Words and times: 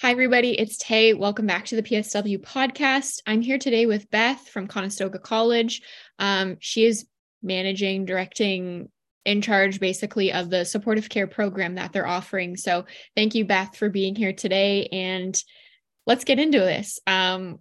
Hi, 0.00 0.12
everybody. 0.12 0.56
It's 0.56 0.78
Tay. 0.78 1.12
Welcome 1.12 1.48
back 1.48 1.64
to 1.66 1.74
the 1.74 1.82
PSW 1.82 2.38
podcast. 2.38 3.20
I'm 3.26 3.40
here 3.40 3.58
today 3.58 3.84
with 3.84 4.08
Beth 4.12 4.48
from 4.48 4.68
Conestoga 4.68 5.18
College. 5.18 5.82
Um, 6.20 6.56
she 6.60 6.84
is 6.84 7.08
managing, 7.42 8.04
directing, 8.04 8.90
in 9.24 9.42
charge 9.42 9.80
basically 9.80 10.32
of 10.32 10.50
the 10.50 10.64
supportive 10.64 11.08
care 11.08 11.26
program 11.26 11.74
that 11.74 11.92
they're 11.92 12.06
offering. 12.06 12.56
So, 12.56 12.84
thank 13.16 13.34
you, 13.34 13.44
Beth, 13.44 13.74
for 13.74 13.88
being 13.88 14.14
here 14.14 14.32
today. 14.32 14.86
And 14.92 15.36
let's 16.06 16.22
get 16.22 16.38
into 16.38 16.60
this. 16.60 17.00
Um, 17.08 17.58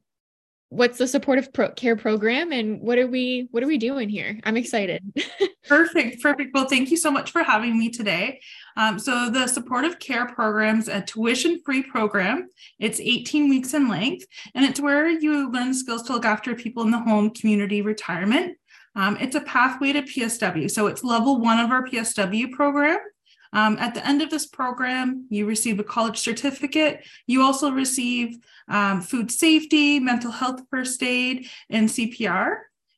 what's 0.69 0.97
the 0.97 1.07
supportive 1.07 1.53
pro- 1.53 1.71
care 1.71 1.95
program 1.95 2.51
and 2.51 2.81
what 2.81 2.97
are 2.97 3.07
we 3.07 3.47
what 3.51 3.63
are 3.63 3.67
we 3.67 3.77
doing 3.77 4.09
here 4.09 4.37
i'm 4.43 4.57
excited 4.57 5.01
perfect 5.67 6.21
perfect 6.21 6.53
well 6.53 6.67
thank 6.67 6.91
you 6.91 6.97
so 6.97 7.09
much 7.09 7.31
for 7.31 7.41
having 7.41 7.77
me 7.79 7.89
today 7.89 8.39
um, 8.77 8.97
so 8.97 9.29
the 9.29 9.45
supportive 9.47 9.99
care 9.99 10.27
program's 10.27 10.87
a 10.87 11.01
tuition 11.01 11.59
free 11.65 11.83
program 11.83 12.47
it's 12.79 12.99
18 12.99 13.49
weeks 13.49 13.73
in 13.73 13.89
length 13.89 14.25
and 14.55 14.63
it's 14.63 14.79
where 14.79 15.09
you 15.09 15.51
learn 15.51 15.73
skills 15.73 16.03
to 16.03 16.13
look 16.13 16.25
after 16.25 16.55
people 16.55 16.83
in 16.83 16.91
the 16.91 16.99
home 16.99 17.29
community 17.31 17.81
retirement 17.81 18.57
um, 18.95 19.17
it's 19.19 19.35
a 19.35 19.41
pathway 19.41 19.91
to 19.91 20.01
psw 20.03 20.71
so 20.71 20.87
it's 20.87 21.03
level 21.03 21.41
one 21.41 21.59
of 21.59 21.71
our 21.71 21.83
psw 21.83 22.51
program 22.51 22.99
um, 23.53 23.77
at 23.79 23.93
the 23.93 24.05
end 24.05 24.21
of 24.21 24.29
this 24.29 24.45
program, 24.45 25.25
you 25.29 25.45
receive 25.45 25.79
a 25.79 25.83
college 25.83 26.17
certificate. 26.17 27.05
You 27.25 27.41
also 27.41 27.71
receive 27.71 28.37
um, 28.67 29.01
food 29.01 29.31
safety, 29.31 29.99
mental 29.99 30.31
health 30.31 30.61
first 30.69 31.01
aid, 31.01 31.47
and 31.69 31.87
CPR. 31.87 32.57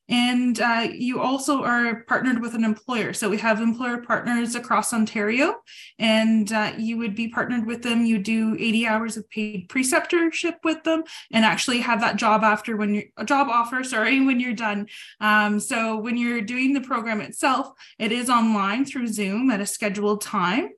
And 0.09 0.59
uh, 0.59 0.87
you 0.91 1.21
also 1.21 1.63
are 1.63 2.03
partnered 2.07 2.41
with 2.41 2.55
an 2.55 2.63
employer. 2.63 3.13
So 3.13 3.29
we 3.29 3.37
have 3.37 3.61
employer 3.61 3.99
partners 3.99 4.55
across 4.55 4.91
Ontario, 4.91 5.57
and 5.99 6.51
uh, 6.51 6.73
you 6.77 6.97
would 6.97 7.15
be 7.15 7.27
partnered 7.27 7.67
with 7.67 7.83
them. 7.83 8.05
You 8.05 8.17
do 8.17 8.55
80 8.59 8.87
hours 8.87 9.17
of 9.17 9.29
paid 9.29 9.69
preceptorship 9.69 10.55
with 10.63 10.83
them, 10.83 11.03
and 11.31 11.45
actually 11.45 11.81
have 11.81 12.01
that 12.01 12.15
job 12.15 12.43
after 12.43 12.75
when 12.75 12.95
you're 12.95 13.03
a 13.17 13.25
job 13.25 13.49
offer. 13.49 13.83
Sorry, 13.83 14.19
when 14.25 14.39
you're 14.39 14.53
done. 14.53 14.87
Um, 15.21 15.59
so 15.59 15.97
when 15.97 16.17
you're 16.17 16.41
doing 16.41 16.73
the 16.73 16.81
program 16.81 17.21
itself, 17.21 17.71
it 17.99 18.11
is 18.11 18.31
online 18.31 18.85
through 18.85 19.07
Zoom 19.07 19.51
at 19.51 19.61
a 19.61 19.65
scheduled 19.65 20.21
time. 20.21 20.69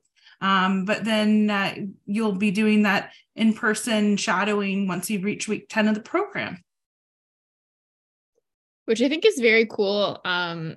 Um, 0.42 0.84
but 0.84 1.04
then 1.04 1.48
uh, 1.48 1.74
you'll 2.04 2.32
be 2.32 2.50
doing 2.50 2.82
that 2.82 3.12
in 3.34 3.54
person 3.54 4.16
shadowing 4.16 4.88
once 4.88 5.08
you 5.08 5.20
reach 5.20 5.48
week 5.48 5.68
10 5.68 5.88
of 5.88 5.94
the 5.94 6.00
program 6.00 6.62
which 8.92 9.00
I 9.00 9.08
think 9.08 9.24
is 9.24 9.38
very 9.40 9.64
cool. 9.64 10.20
Um, 10.22 10.76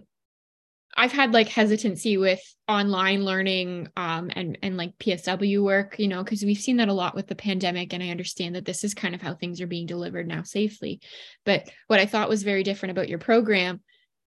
I've 0.95 1.11
had 1.11 1.33
like 1.33 1.49
hesitancy 1.49 2.15
with 2.15 2.39
online 2.65 3.25
learning 3.25 3.89
um, 3.97 4.31
and 4.33 4.57
and 4.63 4.77
like 4.77 4.97
PSW 4.99 5.61
work, 5.61 5.99
you 5.99 6.07
know, 6.07 6.23
because 6.23 6.41
we've 6.41 6.57
seen 6.57 6.77
that 6.77 6.87
a 6.87 6.93
lot 6.93 7.13
with 7.13 7.27
the 7.27 7.35
pandemic, 7.35 7.91
and 7.91 8.01
I 8.01 8.11
understand 8.11 8.55
that 8.55 8.63
this 8.63 8.85
is 8.85 8.93
kind 8.93 9.15
of 9.15 9.21
how 9.21 9.33
things 9.33 9.59
are 9.59 9.67
being 9.67 9.85
delivered 9.85 10.29
now 10.29 10.43
safely. 10.43 11.01
But 11.43 11.69
what 11.87 11.99
I 11.99 12.05
thought 12.05 12.29
was 12.29 12.43
very 12.43 12.63
different 12.63 12.91
about 12.91 13.09
your 13.09 13.19
program 13.19 13.81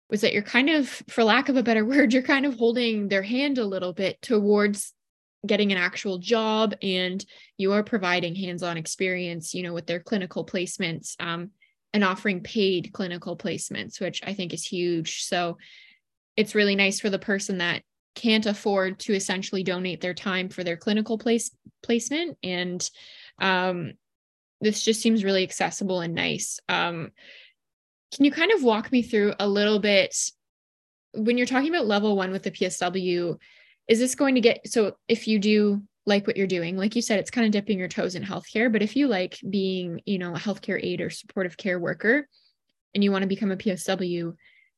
was 0.10 0.22
that 0.22 0.32
you're 0.32 0.42
kind 0.42 0.70
of, 0.70 0.88
for 1.10 1.26
lack 1.26 1.50
of 1.50 1.58
a 1.58 1.64
better 1.64 1.84
word, 1.86 2.14
you're 2.14 2.24
kind 2.24 2.46
of 2.46 2.58
holding 2.58 3.10
their 3.10 3.24
hand 3.24 3.58
a 3.58 3.66
little 3.66 3.92
bit 3.92 4.22
towards 4.22 4.94
getting 5.46 5.74
an 5.74 5.78
actual 5.78 6.18
job, 6.18 6.76
and 6.82 7.26
you 7.58 7.74
are 7.74 7.84
providing 7.84 8.36
hands-on 8.36 8.78
experience, 8.78 9.54
you 9.54 9.64
know, 9.64 9.74
with 9.74 9.86
their 9.86 10.00
clinical 10.00 10.46
placements. 10.46 11.16
Um, 11.20 11.52
and 11.96 12.04
offering 12.04 12.42
paid 12.42 12.92
clinical 12.92 13.38
placements, 13.38 14.02
which 14.02 14.22
I 14.22 14.34
think 14.34 14.54
is 14.54 14.66
huge. 14.66 15.24
So 15.24 15.58
it's 16.36 16.54
really 16.54 16.76
nice 16.76 17.00
for 17.00 17.10
the 17.10 17.18
person 17.18 17.60
that 17.60 17.84
can't 18.16 18.46
afford 18.46 19.00
to 19.00 19.14
essentially 19.14 19.64
donate 19.64 20.02
their 20.02 20.14
time 20.14 20.50
for 20.50 20.62
their 20.62 20.76
clinical 20.76 21.18
place 21.18 21.52
placement. 21.82 22.38
And 22.44 22.88
um, 23.40 23.94
this 24.60 24.84
just 24.84 25.02
seems 25.02 25.24
really 25.24 25.44
accessible 25.44 26.02
and 26.02 26.14
nice. 26.14 26.60
Um, 26.68 27.12
can 28.14 28.26
you 28.26 28.32
kind 28.32 28.52
of 28.52 28.62
walk 28.62 28.92
me 28.92 29.02
through 29.02 29.34
a 29.40 29.48
little 29.48 29.80
bit 29.80 30.14
when 31.14 31.38
you're 31.38 31.48
talking 31.48 31.74
about 31.74 31.88
level 31.88 32.18
one 32.18 32.32
with 32.32 32.44
the 32.44 32.52
PSW? 32.52 33.40
Is 33.88 34.00
this 34.00 34.16
going 34.16 34.36
to 34.36 34.42
get 34.42 34.68
so 34.68 34.98
if 35.08 35.30
you 35.30 35.40
do 35.40 35.82
like 36.06 36.28
what 36.28 36.38
you're 36.38 36.48
doing. 36.48 36.78
Like 36.78 36.96
you 36.96 37.02
said, 37.02 37.20
it's 37.20 37.32
kind 37.32 37.46
of 37.46 37.52
dipping 37.52 37.80
your 37.80 37.88
toes 37.88 38.16
in 38.16 38.24
healthcare. 38.24 38.72
But 38.72 38.84
if 38.84 38.96
you 38.96 39.08
like 39.08 39.40
being, 39.50 40.02
you 40.06 40.20
know, 40.20 40.36
a 40.36 40.40
healthcare 40.40 40.84
aide 40.84 41.02
or 41.02 41.10
supportive 41.10 41.58
care 41.58 41.80
worker 41.80 42.28
and 42.94 43.04
you 43.04 43.12
want 43.12 43.24
to 43.24 43.28
become 43.28 43.52
a 43.52 43.58
PSW, 43.58 44.36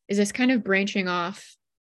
is 0.08 0.18
this 0.18 0.32
kind 0.32 0.52
of 0.52 0.64
branching 0.64 1.08
off 1.08 1.56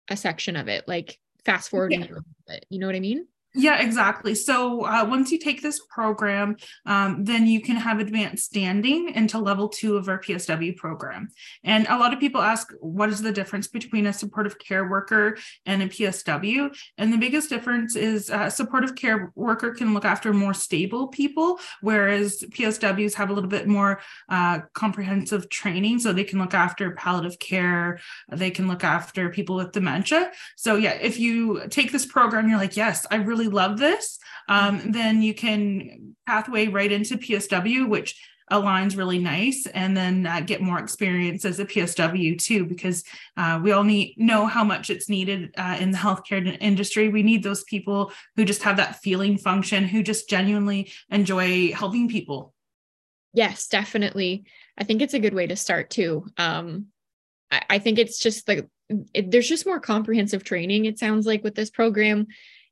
a 0.09 0.17
section 0.17 0.56
of 0.56 0.67
it, 0.67 0.88
like 0.88 1.19
fast 1.45 1.69
forwarding 1.69 2.01
yeah. 2.01 2.16
bit? 2.47 2.66
You 2.69 2.79
know 2.79 2.88
what 2.88 2.95
I 2.95 3.01
mean? 3.01 3.28
Yeah, 3.55 3.81
exactly. 3.81 4.35
So 4.35 4.85
uh, 4.85 5.05
once 5.09 5.31
you 5.31 5.39
take 5.39 5.63
this 5.63 5.81
program, 5.89 6.55
um, 6.85 7.23
then 7.23 7.47
you 7.47 7.61
can 7.61 7.77
have 7.77 7.99
advanced 7.99 8.45
standing 8.45 9.09
into 9.15 9.39
level 9.39 9.67
two 9.67 9.97
of 9.97 10.07
our 10.07 10.19
PSW 10.19 10.77
program. 10.77 11.29
And 11.63 11.87
a 11.87 11.97
lot 11.97 12.13
of 12.13 12.19
people 12.19 12.41
ask, 12.41 12.71
what 12.79 13.09
is 13.09 13.23
the 13.23 13.31
difference 13.31 13.67
between 13.67 14.05
a 14.05 14.13
supportive 14.13 14.59
care 14.59 14.87
worker 14.87 15.35
and 15.65 15.81
a 15.81 15.87
PSW? 15.87 16.75
And 16.99 17.11
the 17.11 17.17
biggest 17.17 17.49
difference 17.49 17.95
is 17.95 18.29
a 18.29 18.51
supportive 18.51 18.95
care 18.95 19.31
worker 19.35 19.73
can 19.73 19.95
look 19.95 20.05
after 20.05 20.31
more 20.31 20.53
stable 20.53 21.07
people, 21.07 21.59
whereas 21.81 22.43
PSWs 22.51 23.16
have 23.16 23.31
a 23.31 23.33
little 23.33 23.49
bit 23.49 23.67
more 23.67 23.99
uh, 24.29 24.59
comprehensive 24.73 25.49
training. 25.49 25.97
So 25.97 26.13
they 26.13 26.23
can 26.23 26.37
look 26.37 26.53
after 26.53 26.91
palliative 26.91 27.39
care, 27.39 27.99
they 28.31 28.51
can 28.51 28.67
look 28.67 28.83
after 28.83 29.29
people 29.29 29.55
with 29.55 29.71
dementia. 29.71 30.31
So, 30.55 30.75
yeah, 30.75 30.93
if 30.93 31.19
you 31.19 31.63
take 31.69 31.91
this 31.91 32.05
program, 32.05 32.47
you're 32.47 32.59
like, 32.59 32.77
yes, 32.77 33.07
I 33.09 33.16
really 33.16 33.38
really 33.39 33.51
love 33.51 33.77
this, 33.77 34.19
um, 34.47 34.91
then 34.91 35.22
you 35.22 35.33
can 35.33 36.16
pathway 36.25 36.67
right 36.67 36.91
into 36.91 37.17
PSW, 37.17 37.88
which 37.88 38.19
aligns 38.51 38.97
really 38.97 39.19
nice 39.19 39.67
and 39.75 39.95
then 39.95 40.25
uh, 40.25 40.39
get 40.39 40.59
more 40.59 40.79
experience 40.79 41.45
as 41.45 41.59
a 41.59 41.66
PSW 41.66 42.38
too, 42.41 42.66
because 42.66 43.03
uh, 43.38 43.59
we 43.61 43.72
all 43.72 43.83
need 43.83 44.16
know 44.17 44.47
how 44.47 44.63
much 44.63 44.89
it's 44.89 45.07
needed 45.07 45.53
uh, 45.57 45.78
in 45.79 45.91
the 45.91 45.97
healthcare 45.97 46.57
industry. 46.59 47.09
We 47.09 47.22
need 47.22 47.44
those 47.44 47.63
people 47.63 48.11
who 48.35 48.45
just 48.45 48.63
have 48.63 48.78
that 48.78 48.97
feeling 48.97 49.38
function, 49.38 49.83
who 49.83 50.01
just 50.01 50.29
genuinely 50.29 50.91
enjoy 51.11 51.72
helping 51.73 52.09
people. 52.09 52.53
Yes, 53.33 53.67
definitely. 53.67 54.45
I 54.75 54.83
think 54.83 55.03
it's 55.03 55.13
a 55.13 55.19
good 55.19 55.35
way 55.35 55.45
to 55.45 55.55
start 55.55 55.91
too. 55.91 56.25
Um, 56.38 56.88
I, 57.51 57.61
I 57.69 57.79
think 57.79 57.99
it's 57.99 58.17
just 58.17 58.47
like 58.47 58.67
it, 59.13 59.29
there's 59.29 59.47
just 59.47 59.67
more 59.67 59.79
comprehensive 59.79 60.44
training. 60.44 60.85
It 60.85 60.97
sounds 60.97 61.28
like 61.28 61.44
with 61.44 61.53
this 61.53 61.69
program, 61.69 62.25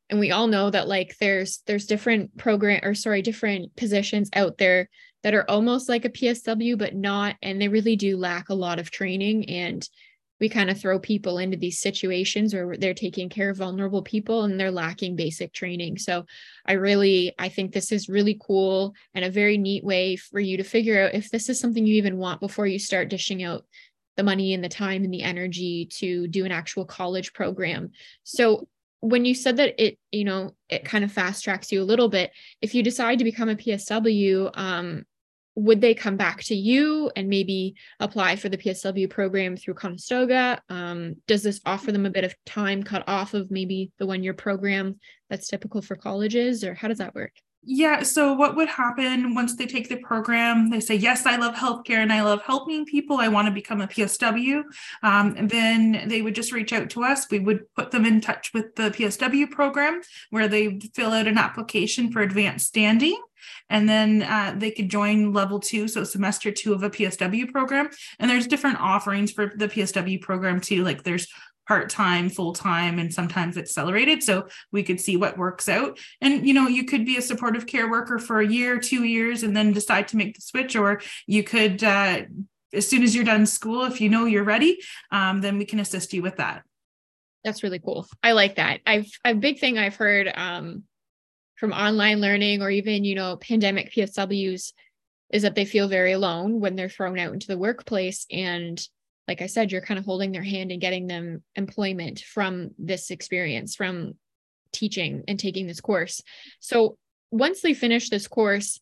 and 0.09 0.19
we 0.19 0.31
all 0.31 0.47
know 0.47 0.69
that 0.69 0.87
like 0.87 1.17
there's 1.19 1.61
there's 1.67 1.85
different 1.85 2.37
program 2.37 2.81
or 2.83 2.93
sorry 2.93 3.21
different 3.21 3.75
positions 3.75 4.29
out 4.33 4.57
there 4.57 4.89
that 5.23 5.33
are 5.33 5.49
almost 5.49 5.89
like 5.89 6.05
a 6.05 6.09
PSW 6.09 6.77
but 6.77 6.95
not 6.95 7.35
and 7.41 7.61
they 7.61 7.67
really 7.67 7.95
do 7.95 8.17
lack 8.17 8.49
a 8.49 8.53
lot 8.53 8.79
of 8.79 8.91
training. 8.91 9.49
And 9.49 9.87
we 10.39 10.49
kind 10.49 10.69
of 10.69 10.79
throw 10.79 10.99
people 10.99 11.39
into 11.39 11.57
these 11.57 11.81
situations 11.81 12.53
where 12.53 12.77
they're 12.77 12.93
taking 12.93 13.27
care 13.27 13.49
of 13.49 13.57
vulnerable 13.57 14.03
people 14.03 14.43
and 14.43 14.59
they're 14.59 14.69
lacking 14.71 15.15
basic 15.15 15.51
training. 15.51 15.97
So 15.97 16.25
i 16.65 16.73
really 16.73 17.33
i 17.39 17.49
think 17.49 17.73
this 17.73 17.91
is 17.91 18.07
really 18.09 18.39
cool 18.39 18.93
and 19.13 19.25
a 19.25 19.31
very 19.31 19.57
neat 19.57 19.83
way 19.83 20.15
for 20.15 20.39
you 20.39 20.57
to 20.57 20.63
figure 20.63 21.05
out 21.05 21.15
if 21.15 21.29
this 21.29 21.49
is 21.49 21.59
something 21.59 21.85
you 21.85 21.95
even 21.95 22.17
want 22.17 22.39
before 22.39 22.67
you 22.67 22.79
start 22.79 23.09
dishing 23.09 23.43
out 23.43 23.65
the 24.15 24.23
money 24.23 24.53
and 24.53 24.63
the 24.63 24.69
time 24.69 25.03
and 25.03 25.13
the 25.13 25.21
energy 25.21 25.85
to 25.85 26.27
do 26.27 26.43
an 26.43 26.51
actual 26.51 26.85
college 26.85 27.33
program. 27.33 27.91
So 28.23 28.67
when 29.01 29.25
you 29.25 29.35
said 29.35 29.57
that 29.57 29.81
it 29.83 29.97
you 30.11 30.23
know 30.23 30.55
it 30.69 30.83
kind 30.83 31.03
of 31.03 31.11
fast 31.11 31.43
tracks 31.43 31.71
you 31.71 31.81
a 31.81 31.83
little 31.83 32.09
bit 32.09 32.31
if 32.61 32.73
you 32.73 32.81
decide 32.81 33.19
to 33.19 33.23
become 33.23 33.49
a 33.49 33.55
psw 33.55 34.49
um, 34.57 35.05
would 35.57 35.81
they 35.81 35.95
come 35.95 36.17
back 36.17 36.43
to 36.43 36.55
you 36.55 37.09
and 37.15 37.27
maybe 37.27 37.73
apply 37.99 38.35
for 38.35 38.47
the 38.47 38.57
psw 38.57 39.09
program 39.09 39.57
through 39.57 39.73
conestoga? 39.73 40.61
Um, 40.69 41.15
does 41.25 41.41
this 41.41 41.59
offer 41.65 41.91
them 41.91 42.05
a 42.05 42.11
bit 42.11 42.23
of 42.23 42.35
time 42.45 42.83
cut 42.83 43.03
off 43.07 43.33
of 43.33 43.49
maybe 43.49 43.91
the 43.97 44.05
one 44.05 44.23
year 44.23 44.35
program 44.35 44.99
that's 45.31 45.47
typical 45.47 45.81
for 45.81 45.95
colleges 45.95 46.63
or 46.63 46.75
how 46.75 46.87
does 46.87 46.99
that 46.99 47.15
work 47.15 47.31
yeah. 47.69 48.01
So, 48.03 48.31
what 48.31 48.55
would 48.55 48.69
happen 48.69 49.35
once 49.35 49.57
they 49.57 49.65
take 49.65 49.89
the 49.89 49.97
program? 49.97 50.69
They 50.69 50.79
say, 50.79 50.95
Yes, 50.95 51.25
I 51.25 51.35
love 51.35 51.53
healthcare 51.53 51.97
and 51.97 52.13
I 52.13 52.21
love 52.21 52.41
helping 52.41 52.85
people. 52.85 53.17
I 53.17 53.27
want 53.27 53.47
to 53.47 53.51
become 53.51 53.81
a 53.81 53.87
PSW. 53.87 54.63
Um, 55.03 55.35
and 55.37 55.49
then 55.49 56.07
they 56.07 56.21
would 56.21 56.33
just 56.33 56.53
reach 56.53 56.71
out 56.71 56.89
to 56.91 57.03
us. 57.03 57.29
We 57.29 57.39
would 57.39 57.73
put 57.75 57.91
them 57.91 58.05
in 58.05 58.21
touch 58.21 58.53
with 58.53 58.73
the 58.75 58.83
PSW 58.91 59.51
program 59.51 60.01
where 60.29 60.47
they 60.47 60.79
fill 60.95 61.11
out 61.11 61.27
an 61.27 61.37
application 61.37 62.09
for 62.09 62.21
advanced 62.21 62.67
standing. 62.67 63.21
And 63.69 63.87
then 63.87 64.23
uh, 64.23 64.55
they 64.57 64.71
could 64.71 64.89
join 64.89 65.33
level 65.33 65.59
two, 65.59 65.89
so 65.89 66.05
semester 66.05 66.51
two 66.51 66.73
of 66.73 66.83
a 66.83 66.89
PSW 66.89 67.51
program. 67.51 67.89
And 68.17 68.31
there's 68.31 68.47
different 68.47 68.79
offerings 68.79 69.33
for 69.33 69.51
the 69.55 69.67
PSW 69.67 70.21
program 70.21 70.61
too. 70.61 70.85
Like 70.85 71.03
there's 71.03 71.27
part-time 71.67 72.29
full-time 72.29 72.99
and 72.99 73.13
sometimes 73.13 73.57
accelerated. 73.57 74.23
So 74.23 74.47
we 74.71 74.83
could 74.83 74.99
see 74.99 75.17
what 75.17 75.37
works 75.37 75.67
out. 75.67 75.99
And 76.21 76.47
you 76.47 76.53
know 76.53 76.67
you 76.67 76.85
could 76.85 77.05
be 77.05 77.17
a 77.17 77.21
supportive 77.21 77.65
care 77.65 77.89
worker 77.89 78.19
for 78.19 78.39
a 78.39 78.47
year 78.47 78.79
two 78.79 79.03
years 79.03 79.43
and 79.43 79.55
then 79.55 79.73
decide 79.73 80.07
to 80.09 80.17
make 80.17 80.35
the 80.35 80.41
switch. 80.41 80.75
Or 80.75 81.01
you 81.25 81.43
could 81.43 81.83
uh, 81.83 82.21
as 82.73 82.87
soon 82.87 83.03
as 83.03 83.15
you're 83.15 83.25
done 83.25 83.45
school 83.45 83.83
if 83.83 84.01
you 84.01 84.09
know 84.09 84.25
you're 84.25 84.43
ready 84.43 84.79
um, 85.11 85.41
then 85.41 85.57
we 85.57 85.65
can 85.65 85.79
assist 85.79 86.13
you 86.13 86.21
with 86.21 86.37
that. 86.37 86.63
That's 87.43 87.63
really 87.63 87.79
cool. 87.79 88.07
I 88.21 88.33
like 88.33 88.55
that. 88.55 88.81
I've 88.85 89.09
a 89.23 89.33
big 89.33 89.59
thing 89.59 89.77
i've 89.77 89.95
heard 89.95 90.31
um, 90.33 90.83
from 91.55 91.71
online 91.71 92.19
learning 92.19 92.61
or 92.61 92.69
even 92.69 93.03
you 93.03 93.15
know 93.15 93.37
pandemic 93.37 93.93
psws 93.93 94.73
is 95.31 95.41
that 95.41 95.55
they 95.55 95.65
feel 95.65 95.87
very 95.87 96.13
alone 96.13 96.59
when 96.59 96.75
they're 96.75 96.89
thrown 96.89 97.19
out 97.19 97.33
into 97.33 97.47
the 97.47 97.57
workplace. 97.57 98.25
And 98.31 98.81
like 99.27 99.41
i 99.41 99.47
said 99.47 99.71
you're 99.71 99.81
kind 99.81 99.99
of 99.99 100.05
holding 100.05 100.31
their 100.31 100.43
hand 100.43 100.71
and 100.71 100.81
getting 100.81 101.07
them 101.07 101.43
employment 101.55 102.19
from 102.21 102.71
this 102.77 103.11
experience 103.11 103.75
from 103.75 104.13
teaching 104.71 105.23
and 105.27 105.39
taking 105.39 105.67
this 105.67 105.81
course. 105.81 106.21
So 106.59 106.97
once 107.31 107.61
they 107.61 107.73
finish 107.73 108.09
this 108.09 108.27
course 108.27 108.79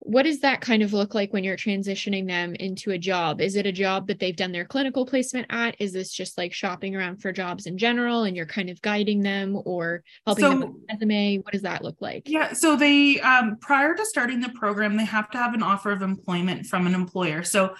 what 0.00 0.22
does 0.22 0.40
that 0.40 0.60
kind 0.60 0.82
of 0.82 0.92
look 0.92 1.14
like 1.14 1.32
when 1.32 1.44
you're 1.44 1.56
transitioning 1.56 2.26
them 2.26 2.54
into 2.54 2.92
a 2.92 2.98
job? 2.98 3.40
Is 3.40 3.56
it 3.56 3.66
a 3.66 3.72
job 3.72 4.06
that 4.06 4.18
they've 4.18 4.36
done 4.36 4.52
their 4.52 4.64
clinical 4.64 5.04
placement 5.04 5.46
at? 5.50 5.74
Is 5.80 5.92
this 5.92 6.12
just 6.12 6.38
like 6.38 6.52
shopping 6.52 6.94
around 6.94 7.20
for 7.20 7.32
jobs 7.32 7.66
in 7.66 7.76
general 7.76 8.22
and 8.22 8.36
you're 8.36 8.46
kind 8.46 8.70
of 8.70 8.80
guiding 8.80 9.22
them 9.22 9.60
or 9.64 10.04
helping 10.26 10.44
so, 10.44 10.50
them 10.50 10.60
with 10.60 10.82
resume? 10.88 11.38
What 11.38 11.52
does 11.52 11.62
that 11.62 11.82
look 11.82 11.96
like? 12.00 12.28
Yeah, 12.28 12.52
so 12.52 12.76
they 12.76 13.20
um, 13.20 13.56
prior 13.60 13.94
to 13.94 14.04
starting 14.04 14.40
the 14.40 14.50
program, 14.50 14.96
they 14.96 15.04
have 15.04 15.30
to 15.30 15.38
have 15.38 15.54
an 15.54 15.62
offer 15.62 15.90
of 15.90 16.02
employment 16.02 16.66
from 16.66 16.86
an 16.86 16.94
employer. 16.94 17.42
So 17.42 17.74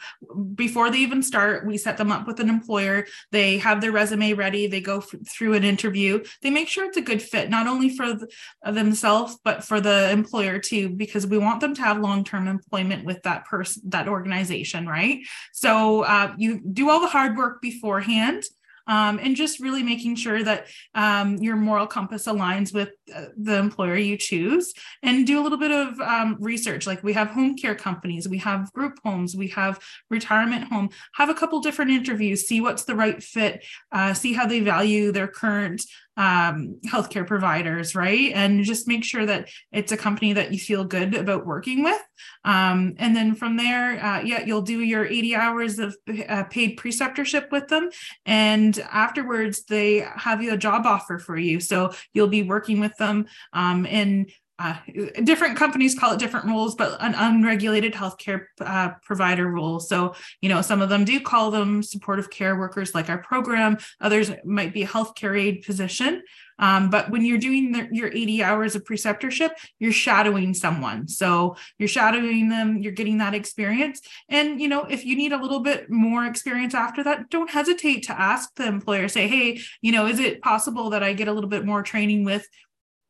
before 0.55 0.91
they 0.91 0.99
even 0.99 1.23
start, 1.23 1.67
we 1.67 1.79
set 1.79 1.97
them 1.97 2.11
up 2.11 2.26
with 2.26 2.41
an 2.41 2.49
employer. 2.49 3.06
They 3.31 3.59
have 3.59 3.81
their 3.81 3.93
resume 3.93 4.32
ready. 4.32 4.67
They 4.67 4.81
go 4.81 4.99
f- 4.99 5.14
through 5.29 5.55
an 5.55 5.64
interview. 5.64 6.25
They 6.43 6.50
make 6.50 6.69
sure 6.69 6.85
it's 6.85 6.97
a 6.97 7.03
good 7.03 7.23
fit, 7.23 7.49
not 7.49 7.67
only 7.67 7.97
for 7.97 8.06
th- 8.06 8.31
themselves 8.64 9.38
but 9.44 9.62
for 9.62 9.81
the 9.81 10.11
employer 10.11 10.59
too, 10.59 10.88
because 10.88 11.26
we 11.26 11.38
want 11.38 11.61
them 11.61 11.75
to 11.75 11.82
have 11.82 11.99
long-term 12.08 12.49
employment 12.49 13.05
with 13.05 13.22
that 13.22 13.44
person 13.46 13.82
that 13.87 14.08
organization 14.08 14.87
right? 14.87 15.20
So 15.52 16.02
uh, 16.02 16.34
you 16.37 16.60
do 16.60 16.90
all 16.90 17.00
the 17.00 17.08
hard 17.08 17.37
work 17.37 17.60
beforehand 17.62 18.44
um, 18.88 19.20
and 19.22 19.37
just 19.37 19.60
really 19.60 19.82
making 19.82 20.16
sure 20.16 20.43
that 20.43 20.66
um, 20.94 21.37
your 21.37 21.56
moral 21.56 21.87
compass 21.87 22.26
aligns 22.26 22.72
with 22.72 22.90
uh, 23.14 23.26
the 23.37 23.56
employer 23.58 23.96
you 23.96 24.16
choose 24.16 24.72
and 25.02 25.26
do 25.26 25.38
a 25.38 25.43
little 25.43 25.58
bit 25.58 25.70
of 25.70 26.00
um, 26.00 26.37
research. 26.40 26.87
Like 26.87 27.05
we 27.05 27.12
have 27.12 27.28
home 27.28 27.55
care 27.56 27.75
companies 27.75 28.28
we 28.28 28.38
have 28.38 28.72
group 28.72 28.99
homes 29.04 29.37
we 29.37 29.49
have 29.49 29.78
retirement 30.11 30.64
home. 30.64 30.88
Have 31.14 31.28
a 31.28 31.34
couple 31.34 31.61
different 31.61 31.90
interviews 31.90 32.49
see 32.49 32.61
what's 32.61 32.84
the 32.84 32.96
right 32.96 33.22
fit 33.22 33.64
uh, 33.93 34.14
see 34.14 34.32
how 34.32 34.46
they 34.46 34.61
value 34.61 35.12
their 35.12 35.28
current 35.28 35.84
um, 36.19 36.81
healthcare 36.85 37.26
providers, 37.26 37.94
right? 37.94 38.32
And 38.35 38.65
just 38.65 38.88
make 38.88 39.05
sure 39.05 39.25
that 39.25 39.49
it's 39.73 39.93
a 39.93 39.97
company 39.97 40.32
that 40.32 40.53
you 40.53 40.59
feel 40.59 40.85
good 40.85 41.15
about 41.15 41.47
working 41.47 41.85
with. 41.85 42.03
Um, 42.44 42.94
and 42.99 43.15
then 43.15 43.37
from 43.37 43.56
there, 43.56 44.05
uh, 44.05 44.20
yeah, 44.23 44.44
you'll 44.44 44.62
do 44.62 44.81
your 44.81 45.06
80 45.06 45.37
hours 45.37 45.79
of 45.79 45.97
uh, 46.29 46.43
paid 46.44 46.76
preceptorship 46.76 47.53
with 47.53 47.69
them. 47.69 47.91
And 48.26 48.76
afterwards, 48.91 49.62
they 49.65 49.99
have 50.17 50.43
you 50.43 50.53
a 50.53 50.59
job 50.59 50.87
offer 50.87 51.20
for 51.20 51.37
you. 51.37 51.61
So 51.61 51.93
you'll 52.12 52.26
be 52.26 52.43
working 52.43 52.81
with 52.81 52.97
them 52.97 53.26
um, 53.53 53.87
in 53.87 54.26
uh, 54.58 54.76
different 55.22 55.56
companies 55.56 55.96
call 55.99 56.12
it 56.12 56.19
different 56.19 56.46
roles, 56.46 56.75
but 56.75 57.00
an 57.00 57.14
unregulated 57.14 57.94
healthcare 57.94 58.46
uh, 58.60 58.90
provider 59.02 59.49
role. 59.49 59.78
So, 59.78 60.14
you 60.40 60.49
know, 60.49 60.62
some 60.62 60.82
of 60.82 60.88
them 60.88 61.05
do 61.05 61.20
call 61.20 61.50
them 61.50 61.82
supportive 61.82 62.28
care 62.31 62.58
workers, 62.58 62.94
like 62.94 63.08
our 63.08 63.19
program. 63.19 63.78
Others 64.00 64.32
might 64.44 64.75
be 64.75 64.82
a 64.82 64.87
healthcare 64.87 65.40
aide 65.40 65.62
position. 65.64 66.22
Um, 66.58 66.90
but 66.90 67.10
when 67.10 67.25
you're 67.25 67.38
doing 67.38 67.72
the, 67.72 67.88
your 67.93 68.08
80 68.08 68.43
hours 68.43 68.75
of 68.75 68.84
preceptorship, 68.84 69.50
you're 69.78 69.93
shadowing 69.93 70.55
someone. 70.55 71.06
So 71.06 71.56
you're 71.78 71.88
shadowing 71.88 72.49
them, 72.49 72.78
you're 72.78 72.93
getting 72.93 73.19
that 73.19 73.34
experience. 73.34 74.00
And, 74.28 74.61
you 74.61 74.66
know, 74.66 74.84
if 74.84 75.04
you 75.04 75.16
need 75.16 75.32
a 75.32 75.40
little 75.40 75.61
bit 75.61 75.88
more 75.88 76.26
experience 76.26 76.75
after 76.75 77.04
that, 77.04 77.31
don't 77.31 77.50
hesitate 77.50 78.02
to 78.04 78.20
ask 78.20 78.52
the 78.56 78.66
employer, 78.66 79.08
say, 79.08 79.28
hey, 79.28 79.61
you 79.82 79.93
know, 79.93 80.06
is 80.06 80.19
it 80.19 80.43
possible 80.43 80.90
that 80.90 81.04
I 81.04 81.12
get 81.12 81.28
a 81.28 81.32
little 81.32 81.50
bit 81.50 81.64
more 81.64 81.82
training 81.82 82.25
with 82.25 82.46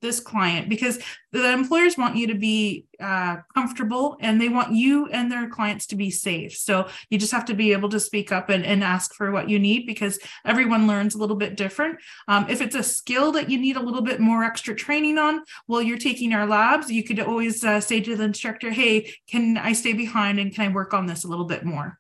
this 0.01 0.21
client 0.21 0.69
because 0.69 0.99
the 1.33 1.53
employers 1.53 1.99
want 1.99 2.17
you 2.17 2.27
to 2.29 2.35
be 2.35 2.87
uh, 3.01 3.37
comfortable 3.55 4.17
and 4.21 4.41
they 4.41 4.49
want 4.49 4.73
you 4.73 5.07
and 5.09 5.31
their 5.31 5.49
clients 5.49 5.87
to 5.87 5.97
be 5.97 6.11
safe. 6.11 6.57
So 6.57 6.89
you 7.11 7.19
just 7.19 7.33
have 7.33 7.45
to 7.47 7.55
be 7.55 7.73
able 7.73 7.89
to 7.91 8.01
speak 8.01 8.33
up 8.33 8.49
and, 8.49 8.65
and 8.65 8.85
ask 8.85 9.15
for 9.15 9.31
what 9.31 9.49
you 9.49 9.59
need 9.59 9.87
because 9.87 10.19
everyone 10.45 10.87
learns 10.87 11.15
a 11.15 11.19
little 11.19 11.37
bit 11.37 11.57
different. 11.57 11.99
Um, 12.29 12.47
if 12.49 12.61
it's 12.61 12.77
a 12.77 12.83
skill 12.83 13.33
that 13.33 13.51
you 13.51 13.59
need 13.59 13.77
a 13.77 13.83
little 13.83 14.03
bit 14.03 14.21
more 14.21 14.45
extra 14.45 14.75
training 14.75 15.19
on 15.19 15.43
while 15.67 15.83
you're 15.83 15.99
taking 15.99 16.33
our 16.33 16.47
labs, 16.47 16.91
you 16.91 17.03
could 17.03 17.21
always 17.21 17.65
uh, 17.65 17.81
say 17.81 18.01
to 18.01 18.17
the 18.17 18.25
instructor, 18.25 18.71
hey, 18.71 19.13
can 19.29 19.59
I 19.59 19.73
stay 19.73 19.93
behind 19.93 20.39
and 20.39 20.55
can 20.55 20.71
I 20.71 20.75
work 20.75 20.95
on 20.95 21.07
this 21.07 21.25
a 21.25 21.29
little 21.29 21.47
bit 21.47 21.65
more? 21.65 21.99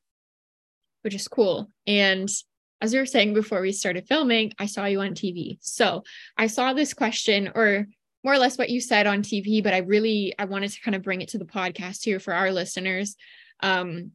Which 1.03 1.15
is 1.15 1.29
cool. 1.29 1.71
And 1.87 2.29
as 2.81 2.93
you 2.93 3.01
were 3.01 3.07
saying 3.07 3.35
before 3.35 3.61
we 3.61 3.73
started 3.73 4.07
filming, 4.07 4.53
I 4.59 4.67
saw 4.67 4.85
you 4.85 5.01
on 5.01 5.11
TV. 5.11 5.59
So 5.61 6.05
I 6.37 6.47
saw 6.47 6.73
this 6.73 6.95
question, 6.95 7.51
or 7.55 7.87
more 8.25 8.35
or 8.35 8.39
less 8.39 8.59
what 8.59 8.71
you 8.71 8.81
said 8.81 9.07
on 9.07 9.23
TV, 9.23 9.63
but 9.63 9.75
I 9.75 9.79
really 9.79 10.35
I 10.39 10.45
wanted 10.45 10.71
to 10.73 10.81
kind 10.81 10.95
of 10.95 11.03
bring 11.03 11.21
it 11.21 11.29
to 11.31 11.39
the 11.39 11.45
podcast 11.45 12.05
here 12.05 12.21
for 12.21 12.35
our 12.35 12.53
listeners. 12.53 13.17
Um, 13.61 14.13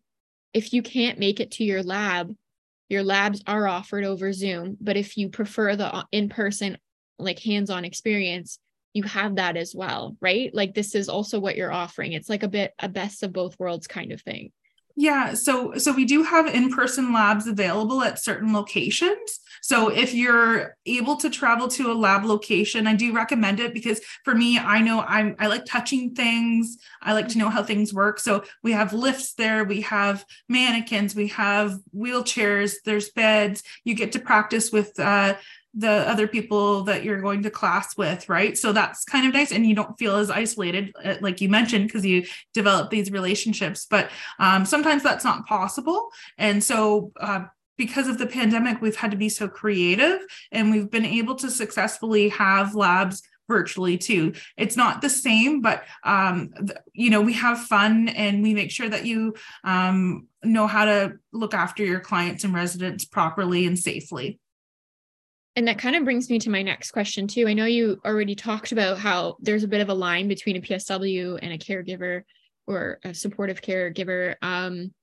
if 0.54 0.74
you 0.74 0.82
can't 0.82 1.20
make 1.20 1.40
it 1.40 1.52
to 1.52 1.64
your 1.64 1.84
lab, 1.84 2.34
your 2.90 3.04
labs 3.04 3.42
are 3.48 3.68
offered 3.68 4.04
over 4.04 4.32
Zoom. 4.32 4.78
But 4.80 4.98
if 4.98 5.18
you 5.18 5.30
prefer 5.30 5.76
the 5.76 6.06
in-person, 6.12 6.78
like 7.18 7.40
hands-on 7.40 7.86
experience, 7.86 8.60
you 8.94 9.04
have 9.04 9.38
that 9.38 9.58
as 9.58 9.74
well, 9.74 10.16
right? 10.22 10.54
Like 10.54 10.74
this 10.74 10.94
is 10.94 11.10
also 11.10 11.40
what 11.40 11.56
you're 11.56 11.72
offering. 11.72 12.14
It's 12.14 12.30
like 12.30 12.44
a 12.44 12.48
bit 12.48 12.74
a 12.80 12.88
best 12.88 13.24
of 13.24 13.34
both 13.34 13.60
worlds 13.60 13.88
kind 13.88 14.12
of 14.12 14.22
thing. 14.22 14.52
Yeah, 14.96 15.34
so 15.34 15.74
so 15.78 15.92
we 15.92 16.06
do 16.06 16.22
have 16.24 16.46
in-person 16.48 17.14
labs 17.14 17.48
available 17.48 18.04
at 18.04 18.20
certain 18.24 18.54
locations. 18.54 19.40
So 19.64 19.88
if 19.90 20.14
you're 20.14 20.76
able 20.86 21.16
to 21.18 21.30
travel 21.30 21.68
to 21.70 21.92
a 21.92 21.94
lab 21.94 22.26
location, 22.26 22.86
I 22.86 22.94
do 22.96 23.12
recommend 23.14 23.60
it 23.60 23.74
because 23.74 24.02
for 24.24 24.36
me, 24.36 24.60
I 24.60 24.82
know 24.82 25.02
I'm 25.02 25.36
I 25.40 25.48
like 25.48 25.66
touching 25.66 26.14
things. 26.14 26.78
I 27.02 27.14
like 27.14 27.28
to 27.30 27.40
know 27.40 27.50
how 27.50 27.64
things 27.64 27.92
work. 27.94 28.20
So 28.20 28.44
we 28.62 28.72
have 28.74 28.94
lifts 28.94 29.34
there, 29.34 29.64
we 29.64 29.82
have 29.82 30.26
mannequins, 30.48 31.16
we 31.16 31.28
have 31.30 31.80
wheelchairs, 31.96 32.76
there's 32.86 33.10
beds. 33.10 33.64
You 33.86 33.96
get 33.96 34.12
to 34.12 34.20
practice 34.20 34.72
with 34.72 35.00
uh 35.00 35.36
the 35.74 35.90
other 35.90 36.28
people 36.28 36.84
that 36.84 37.04
you're 37.04 37.22
going 37.22 37.44
to 37.44 37.50
class 37.50 37.98
with, 37.98 38.30
right? 38.30 38.58
So 38.58 38.72
that's 38.72 39.04
kind 39.06 39.28
of 39.28 39.34
nice. 39.34 39.52
And 39.52 39.66
you 39.66 39.76
don't 39.76 39.98
feel 39.98 40.16
as 40.16 40.30
isolated, 40.30 40.94
uh, 41.04 41.16
like 41.22 41.42
you 41.42 41.50
mentioned, 41.50 41.88
because 41.88 42.06
you 42.06 42.26
develop 42.54 42.90
these 42.90 43.12
relationships. 43.12 43.88
But 43.90 44.10
um, 44.40 44.66
sometimes 44.66 45.02
that's 45.02 45.26
not 45.26 45.48
possible. 45.48 46.10
And 46.38 46.64
so, 46.64 47.12
uh, 47.20 47.46
because 47.76 48.08
of 48.08 48.20
the 48.20 48.28
pandemic, 48.28 48.82
we've 48.82 48.96
had 48.96 49.10
to 49.12 49.18
be 49.18 49.30
so 49.30 49.48
creative 49.48 50.20
and 50.52 50.70
we've 50.70 50.92
been 50.92 51.06
able 51.06 51.34
to 51.36 51.50
successfully 51.50 52.30
have 52.30 52.76
labs 52.76 53.24
virtually 53.50 53.98
too 53.98 54.34
it's 54.56 54.78
not 54.78 55.02
the 55.02 55.10
same 55.10 55.62
but 55.62 55.84
um 56.06 56.50
you 56.94 57.10
know 57.10 57.20
we 57.20 57.34
have 57.34 57.60
fun 57.60 58.08
and 58.08 58.42
we 58.42 58.54
make 58.54 58.72
sure 58.72 58.88
that 58.88 59.06
you 59.06 59.34
um 59.66 60.28
know 60.44 60.66
how 60.66 60.86
to 60.86 61.14
look 61.34 61.54
after 61.54 61.84
your 61.84 62.00
clients 62.00 62.46
and 62.46 62.54
residents 62.54 63.04
properly 63.04 63.66
and 63.66 63.78
safely 63.78 64.40
and 65.56 65.68
that 65.68 65.78
kind 65.78 65.96
of 65.96 66.04
brings 66.04 66.30
me 66.30 66.40
to 66.40 66.50
my 66.50 66.64
next 66.64 66.92
question 66.92 67.28
too. 67.28 67.48
I 67.48 67.54
know 67.54 67.66
you 67.66 68.00
already 68.04 68.36
talked 68.36 68.72
about 68.72 68.98
how 68.98 69.38
there's 69.40 69.64
a 69.64 69.68
bit 69.68 69.82
of 69.82 69.90
a 69.90 69.94
line 69.94 70.28
between 70.28 70.56
a 70.56 70.62
PSW 70.62 71.40
and 71.42 71.54
a 71.54 71.58
caregiver 71.58 72.24
or 72.66 73.00
a 73.04 73.14
supportive 73.14 73.62
caregiver. 73.62 74.36
Um, 74.42 74.94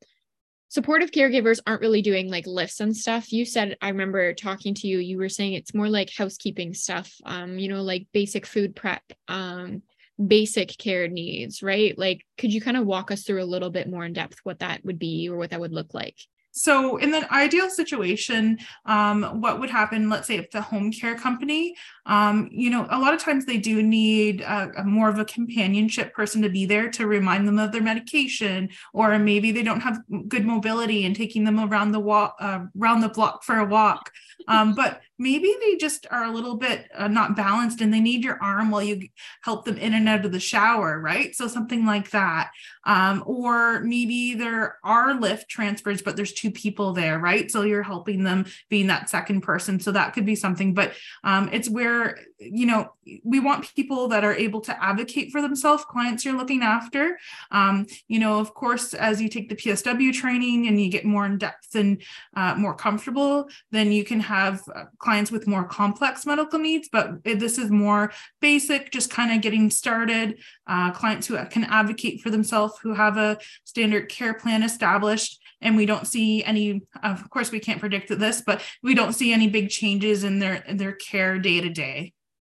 supportive 0.68 1.12
caregivers 1.12 1.60
aren't 1.66 1.82
really 1.82 2.02
doing 2.02 2.30
like 2.30 2.46
lifts 2.46 2.80
and 2.80 2.96
stuff. 2.96 3.32
You 3.32 3.44
said 3.44 3.76
I 3.80 3.90
remember 3.90 4.34
talking 4.34 4.74
to 4.74 4.88
you. 4.88 4.98
You 4.98 5.18
were 5.18 5.28
saying 5.28 5.52
it's 5.52 5.74
more 5.74 5.88
like 5.88 6.10
housekeeping 6.16 6.74
stuff. 6.74 7.12
Um, 7.24 7.58
you 7.58 7.68
know, 7.68 7.82
like 7.82 8.08
basic 8.12 8.44
food 8.44 8.74
prep, 8.74 9.02
um, 9.28 9.82
basic 10.24 10.76
care 10.78 11.06
needs, 11.06 11.62
right? 11.62 11.96
Like, 11.96 12.24
could 12.38 12.52
you 12.52 12.60
kind 12.60 12.76
of 12.76 12.86
walk 12.86 13.10
us 13.10 13.22
through 13.22 13.42
a 13.42 13.44
little 13.44 13.70
bit 13.70 13.88
more 13.88 14.04
in 14.04 14.12
depth 14.12 14.38
what 14.42 14.58
that 14.58 14.84
would 14.84 14.98
be 14.98 15.28
or 15.28 15.36
what 15.36 15.50
that 15.50 15.60
would 15.60 15.72
look 15.72 15.94
like? 15.94 16.16
So, 16.52 16.96
in 16.96 17.10
the 17.10 17.32
ideal 17.32 17.70
situation, 17.70 18.58
um, 18.84 19.40
what 19.40 19.60
would 19.60 19.70
happen? 19.70 20.10
Let's 20.10 20.26
say 20.26 20.36
if 20.36 20.50
the 20.50 20.60
home 20.60 20.90
care 20.90 21.14
company, 21.14 21.76
um, 22.06 22.48
you 22.50 22.70
know, 22.70 22.86
a 22.90 22.98
lot 22.98 23.14
of 23.14 23.20
times 23.20 23.46
they 23.46 23.58
do 23.58 23.82
need 23.82 24.40
a, 24.40 24.70
a 24.78 24.84
more 24.84 25.08
of 25.08 25.18
a 25.18 25.24
companionship 25.24 26.12
person 26.12 26.42
to 26.42 26.48
be 26.48 26.66
there 26.66 26.90
to 26.90 27.06
remind 27.06 27.46
them 27.46 27.58
of 27.58 27.70
their 27.70 27.82
medication, 27.82 28.68
or 28.92 29.18
maybe 29.18 29.52
they 29.52 29.62
don't 29.62 29.80
have 29.80 30.00
good 30.28 30.44
mobility 30.44 31.04
and 31.04 31.14
taking 31.14 31.44
them 31.44 31.60
around 31.60 31.92
the 31.92 32.00
walk, 32.00 32.36
uh, 32.40 32.60
around 32.80 33.00
the 33.00 33.08
block 33.08 33.44
for 33.44 33.58
a 33.58 33.64
walk. 33.64 34.10
Um, 34.48 34.74
but 34.74 35.02
maybe 35.20 35.54
they 35.60 35.76
just 35.76 36.06
are 36.10 36.24
a 36.24 36.30
little 36.30 36.56
bit 36.56 36.90
uh, 36.96 37.06
not 37.06 37.36
balanced 37.36 37.82
and 37.82 37.92
they 37.92 38.00
need 38.00 38.24
your 38.24 38.42
arm 38.42 38.70
while 38.70 38.82
you 38.82 39.06
help 39.42 39.66
them 39.66 39.76
in 39.76 39.92
and 39.92 40.08
out 40.08 40.24
of 40.24 40.32
the 40.32 40.40
shower, 40.40 40.98
right? 40.98 41.36
So 41.36 41.46
something 41.46 41.84
like 41.84 42.10
that. 42.10 42.50
Um, 42.84 43.22
or 43.26 43.80
maybe 43.80 44.34
there 44.34 44.78
are 44.82 45.12
lift 45.12 45.50
transfers, 45.50 46.00
but 46.00 46.16
there's 46.16 46.32
two 46.32 46.50
people 46.50 46.94
there, 46.94 47.18
right? 47.18 47.50
So 47.50 47.62
you're 47.62 47.82
helping 47.82 48.24
them 48.24 48.46
being 48.70 48.86
that 48.86 49.10
second 49.10 49.42
person. 49.42 49.78
So 49.78 49.92
that 49.92 50.14
could 50.14 50.24
be 50.24 50.34
something, 50.34 50.72
but 50.72 50.94
um, 51.22 51.50
it's 51.52 51.68
where 51.68 52.18
you 52.40 52.66
know, 52.66 52.92
we 53.22 53.38
want 53.38 53.74
people 53.74 54.08
that 54.08 54.24
are 54.24 54.34
able 54.34 54.60
to 54.62 54.82
advocate 54.84 55.30
for 55.30 55.42
themselves, 55.42 55.84
clients 55.84 56.24
you're 56.24 56.36
looking 56.36 56.62
after. 56.62 57.18
Um, 57.50 57.86
you 58.08 58.18
know, 58.18 58.40
of 58.40 58.54
course, 58.54 58.94
as 58.94 59.20
you 59.20 59.28
take 59.28 59.48
the 59.48 59.54
PSW 59.54 60.12
training 60.12 60.66
and 60.66 60.80
you 60.80 60.90
get 60.90 61.04
more 61.04 61.26
in 61.26 61.38
depth 61.38 61.74
and 61.74 62.02
uh, 62.34 62.54
more 62.56 62.74
comfortable, 62.74 63.48
then 63.70 63.92
you 63.92 64.04
can 64.04 64.20
have 64.20 64.62
uh, 64.74 64.84
clients 64.98 65.30
with 65.30 65.46
more 65.46 65.64
complex 65.64 66.24
medical 66.24 66.58
needs. 66.58 66.88
But 66.90 67.22
this 67.24 67.58
is 67.58 67.70
more 67.70 68.12
basic, 68.40 68.90
just 68.90 69.10
kind 69.10 69.32
of 69.32 69.42
getting 69.42 69.68
started. 69.70 70.38
Uh, 70.66 70.90
clients 70.92 71.26
who 71.26 71.36
can 71.46 71.64
advocate 71.64 72.22
for 72.22 72.30
themselves, 72.30 72.78
who 72.82 72.94
have 72.94 73.16
a 73.16 73.38
standard 73.64 74.08
care 74.08 74.34
plan 74.34 74.62
established 74.62 75.40
and 75.60 75.76
we 75.76 75.86
don't 75.86 76.06
see 76.06 76.42
any 76.44 76.80
of 77.02 77.28
course 77.30 77.50
we 77.50 77.60
can't 77.60 77.80
predict 77.80 78.08
this 78.08 78.40
but 78.40 78.62
we 78.82 78.94
don't 78.94 79.12
see 79.12 79.32
any 79.32 79.48
big 79.48 79.68
changes 79.68 80.24
in 80.24 80.38
their 80.38 80.54
in 80.54 80.76
their 80.76 80.92
care 80.92 81.38
day 81.38 81.60
to 81.60 81.68
day 81.68 82.12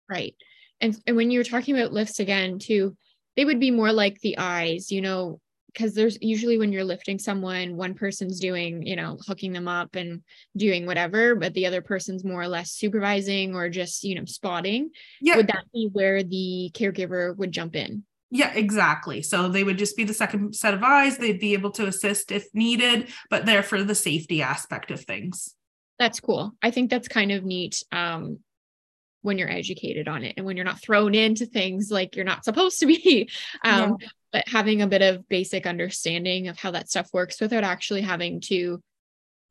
right 0.09 0.35
and, 0.81 0.97
and 1.07 1.17
when 1.17 1.31
you 1.31 1.39
were 1.39 1.45
talking 1.45 1.77
about 1.77 1.93
lifts 1.93 2.21
again 2.21 2.59
too 2.59 2.97
they 3.37 3.45
would 3.45 3.61
be 3.61 3.71
more 3.71 3.93
like 3.93 4.21
the 4.21 4.39
eyes 4.39 4.91
you 4.91 5.01
know 5.01 5.41
because 5.73 5.95
there's 5.95 6.17
usually 6.21 6.57
when 6.57 6.73
you're 6.73 6.85
lifting 6.85 7.19
someone 7.19 7.77
one 7.77 7.95
person's 7.95 8.39
doing 8.39 8.87
you 8.87 8.97
know 8.97 9.19
hooking 9.27 9.53
them 9.53 9.69
up 9.69 9.97
and 9.97 10.23
doing 10.57 10.87
whatever 10.87 11.35
but 11.35 11.53
the 11.55 11.67
other 11.67 11.83
person's 11.83 12.25
more 12.25 12.43
or 12.43 12.49
less 12.49 12.71
supervising 12.71 13.55
or 13.55 13.69
just 13.69 14.05
you 14.05 14.15
know 14.15 14.25
spotting 14.25 14.91
yeah 15.21 15.37
would 15.37 15.49
that 15.49 15.65
be 15.73 15.89
where 15.93 16.23
the 16.23 16.71
caregiver 16.75 17.37
would 17.37 17.53
jump 17.53 17.77
in 17.77 18.05
yeah, 18.35 18.53
exactly. 18.53 19.23
So 19.23 19.49
they 19.49 19.63
would 19.63 19.79
just 19.79 19.97
be 19.97 20.03
the 20.03 20.13
second 20.13 20.57
set 20.57 20.75
of 20.75 20.83
eyes. 20.83 21.19
They'd 21.19 21.39
be 21.39 21.53
able 21.53 21.71
to 21.71 21.87
assist 21.87 22.33
if 22.33 22.49
needed, 22.53 23.07
but 23.31 23.47
they're 23.47 23.63
for 23.63 23.85
the 23.85 23.95
safety 23.95 24.43
aspect 24.43 24.91
of 24.91 25.01
things. 25.01 25.55
That's 26.01 26.19
cool. 26.19 26.51
I 26.61 26.73
think 26.73 26.91
that's 26.91 27.07
kind 27.07 27.31
of 27.31 27.45
neat 27.45 27.85
um, 27.93 28.41
when 29.25 29.39
you're 29.39 29.51
educated 29.51 30.07
on 30.07 30.23
it 30.23 30.35
and 30.37 30.45
when 30.45 30.55
you're 30.55 30.67
not 30.67 30.83
thrown 30.83 31.15
into 31.15 31.47
things 31.47 31.91
like 31.91 32.15
you're 32.15 32.27
not 32.27 32.45
supposed 32.45 32.79
to 32.81 32.87
be. 32.87 33.29
Um, 33.65 33.97
yeah. 34.01 34.09
But 34.33 34.49
having 34.49 34.83
a 34.83 34.87
bit 34.87 35.01
of 35.01 35.29
basic 35.29 35.67
understanding 35.67 36.49
of 36.49 36.59
how 36.59 36.73
that 36.73 36.91
stuff 36.91 37.09
works 37.13 37.41
without 37.41 37.65
actually 37.65 38.03
having 38.03 38.41
to 38.43 38.83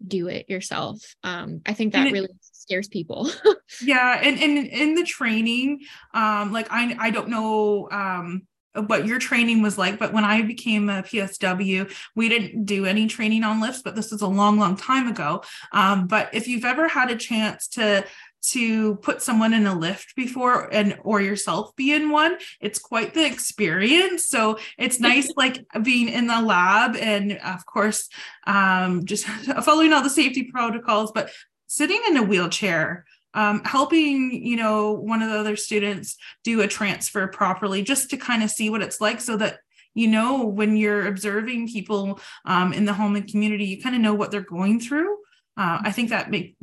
do 0.05 0.27
it 0.27 0.49
yourself. 0.49 1.15
Um, 1.23 1.61
I 1.65 1.73
think 1.73 1.93
that 1.93 2.07
it, 2.07 2.13
really 2.13 2.29
scares 2.41 2.87
people. 2.89 3.29
yeah, 3.81 4.19
and, 4.21 4.37
and 4.37 4.67
in 4.67 4.95
the 4.95 5.03
training, 5.03 5.79
um, 6.13 6.51
like 6.51 6.67
I 6.69 6.95
I 6.99 7.09
don't 7.09 7.29
know 7.29 7.89
um 7.91 8.43
what 8.87 9.05
your 9.05 9.19
training 9.19 9.61
was 9.61 9.77
like 9.77 9.99
but 9.99 10.11
when 10.13 10.25
i 10.25 10.41
became 10.41 10.89
a 10.89 11.03
psw 11.03 11.95
we 12.15 12.27
didn't 12.27 12.65
do 12.65 12.85
any 12.87 13.05
training 13.05 13.43
on 13.43 13.61
lifts 13.61 13.83
but 13.83 13.95
this 13.95 14.11
is 14.11 14.23
a 14.23 14.27
long 14.27 14.57
long 14.57 14.75
time 14.75 15.07
ago 15.07 15.43
um, 15.73 16.07
but 16.07 16.33
if 16.33 16.47
you've 16.47 16.65
ever 16.65 16.87
had 16.87 17.11
a 17.11 17.15
chance 17.15 17.67
to 17.67 18.03
to 18.51 18.95
put 18.97 19.21
someone 19.21 19.53
in 19.53 19.65
a 19.65 19.77
lift 19.77 20.15
before 20.15 20.73
and 20.73 20.97
or 21.03 21.21
yourself 21.21 21.75
be 21.75 21.93
in 21.93 22.09
one 22.09 22.37
it's 22.59 22.79
quite 22.79 23.13
the 23.13 23.25
experience. 23.25 24.27
So 24.27 24.59
it's 24.77 24.99
nice 24.99 25.31
like 25.35 25.65
being 25.81 26.09
in 26.09 26.27
the 26.27 26.41
lab 26.41 26.95
and 26.95 27.33
of 27.37 27.65
course 27.65 28.09
um, 28.47 29.05
just 29.05 29.25
following 29.63 29.93
all 29.93 30.03
the 30.03 30.09
safety 30.09 30.43
protocols 30.43 31.11
but 31.11 31.31
sitting 31.67 32.01
in 32.07 32.17
a 32.17 32.23
wheelchair 32.23 33.05
um, 33.33 33.63
helping 33.65 34.31
you 34.45 34.55
know 34.57 34.91
one 34.91 35.21
of 35.21 35.29
the 35.29 35.39
other 35.39 35.55
students 35.55 36.17
do 36.43 36.61
a 36.61 36.67
transfer 36.67 37.27
properly 37.27 37.81
just 37.81 38.09
to 38.11 38.17
kind 38.17 38.43
of 38.43 38.51
see 38.51 38.69
what 38.69 38.83
it's 38.83 39.01
like 39.01 39.19
so 39.19 39.37
that 39.37 39.59
you 39.95 40.07
know 40.07 40.45
when 40.45 40.77
you're 40.77 41.07
observing 41.07 41.67
people 41.67 42.19
um, 42.45 42.73
in 42.73 42.85
the 42.85 42.93
home 42.93 43.15
and 43.15 43.27
community 43.27 43.65
you 43.65 43.81
kind 43.81 43.95
of 43.95 44.01
know 44.01 44.13
what 44.13 44.31
they're 44.31 44.41
going 44.41 44.79
through. 44.79 45.17
Uh, 45.55 45.77
i 45.83 45.91
think 45.91 46.09
that 46.09 46.31
make, 46.31 46.55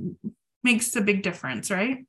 makes 0.63 0.95
a 0.97 1.01
big 1.01 1.23
difference 1.23 1.71
right? 1.71 2.05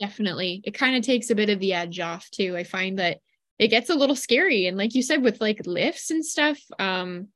Definitely. 0.00 0.60
It 0.64 0.72
kind 0.72 0.96
of 0.96 1.02
takes 1.02 1.30
a 1.30 1.34
bit 1.34 1.48
of 1.48 1.58
the 1.58 1.72
edge 1.72 2.00
off 2.00 2.30
too. 2.30 2.56
I 2.56 2.64
find 2.64 2.98
that 2.98 3.18
it 3.58 3.68
gets 3.68 3.88
a 3.88 3.94
little 3.94 4.16
scary. 4.16 4.66
And 4.66 4.76
like 4.76 4.94
you 4.94 5.02
said 5.02 5.22
with 5.22 5.40
like 5.40 5.66
lifts 5.66 6.10
and 6.10 6.24
stuff 6.24 6.58
um 6.78 7.28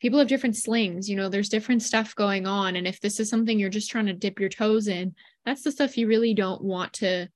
people 0.00 0.18
have 0.18 0.28
different 0.28 0.56
slings 0.56 1.10
you 1.10 1.16
know 1.16 1.28
there's 1.28 1.48
different 1.48 1.82
stuff 1.82 2.14
going 2.14 2.46
on. 2.46 2.76
And 2.76 2.86
if 2.86 3.00
this 3.00 3.18
is 3.18 3.28
something 3.28 3.58
you're 3.58 3.70
just 3.70 3.90
trying 3.90 4.06
to 4.06 4.12
dip 4.12 4.38
your 4.38 4.48
toes 4.48 4.86
in 4.88 5.14
that's 5.44 5.62
the 5.62 5.72
stuff 5.72 5.96
you 5.96 6.06
really 6.06 6.34
don't 6.34 6.62
want 6.62 6.92
to 6.94 7.28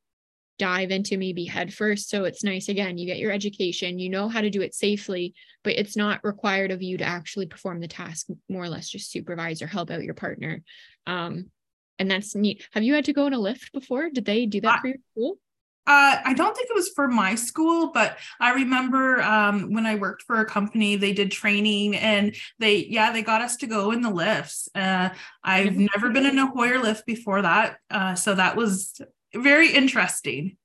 dive 0.56 0.92
into 0.92 1.18
maybe 1.18 1.44
head 1.44 1.74
first. 1.74 2.08
So 2.08 2.22
it's 2.22 2.44
nice 2.44 2.68
again 2.68 2.96
you 2.96 3.06
get 3.06 3.18
your 3.18 3.32
education 3.32 3.98
you 3.98 4.08
know 4.08 4.28
how 4.28 4.40
to 4.40 4.50
do 4.50 4.62
it 4.62 4.74
safely 4.74 5.34
but 5.64 5.76
it's 5.76 5.96
not 5.96 6.22
required 6.22 6.70
of 6.70 6.80
you 6.80 6.96
to 6.98 7.04
actually 7.04 7.46
perform 7.46 7.80
the 7.80 7.88
task 7.88 8.28
more 8.48 8.62
or 8.62 8.68
less 8.68 8.88
just 8.88 9.10
supervise 9.10 9.62
or 9.62 9.66
help 9.66 9.90
out 9.90 10.04
your 10.04 10.14
partner. 10.14 10.62
Um 11.08 11.50
and 11.98 12.10
that's 12.10 12.34
neat 12.34 12.66
have 12.72 12.82
you 12.82 12.94
had 12.94 13.04
to 13.04 13.12
go 13.12 13.26
in 13.26 13.32
a 13.32 13.38
lift 13.38 13.72
before 13.72 14.10
did 14.10 14.24
they 14.24 14.46
do 14.46 14.60
that 14.60 14.80
for 14.80 14.88
your 14.88 14.96
school 15.12 15.38
uh, 15.86 16.16
I 16.24 16.32
don't 16.32 16.56
think 16.56 16.70
it 16.70 16.74
was 16.74 16.88
for 16.94 17.08
my 17.08 17.34
school, 17.34 17.90
but 17.92 18.16
I 18.40 18.54
remember 18.54 19.20
um, 19.20 19.70
when 19.70 19.84
I 19.84 19.96
worked 19.96 20.22
for 20.22 20.40
a 20.40 20.46
company, 20.46 20.96
they 20.96 21.12
did 21.12 21.30
training 21.30 21.94
and 21.94 22.34
they, 22.58 22.86
yeah, 22.86 23.12
they 23.12 23.22
got 23.22 23.42
us 23.42 23.56
to 23.58 23.66
go 23.66 23.90
in 23.90 24.00
the 24.00 24.08
lifts. 24.08 24.66
Uh, 24.74 25.10
I've 25.42 25.76
never 25.76 26.08
been 26.08 26.24
in 26.24 26.38
a 26.38 26.46
Hoyer 26.46 26.78
lift 26.78 27.04
before 27.04 27.42
that. 27.42 27.76
Uh, 27.90 28.14
so 28.14 28.34
that 28.34 28.56
was 28.56 28.98
very 29.34 29.74
interesting. 29.74 30.56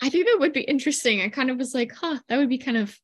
I 0.00 0.08
think 0.08 0.26
that 0.26 0.38
would 0.40 0.54
be 0.54 0.62
interesting. 0.62 1.20
I 1.20 1.28
kind 1.28 1.50
of 1.50 1.58
was 1.58 1.74
like, 1.74 1.92
huh, 1.92 2.20
that 2.28 2.38
would 2.38 2.48
be 2.48 2.58
kind 2.58 2.78
of. 2.78 2.98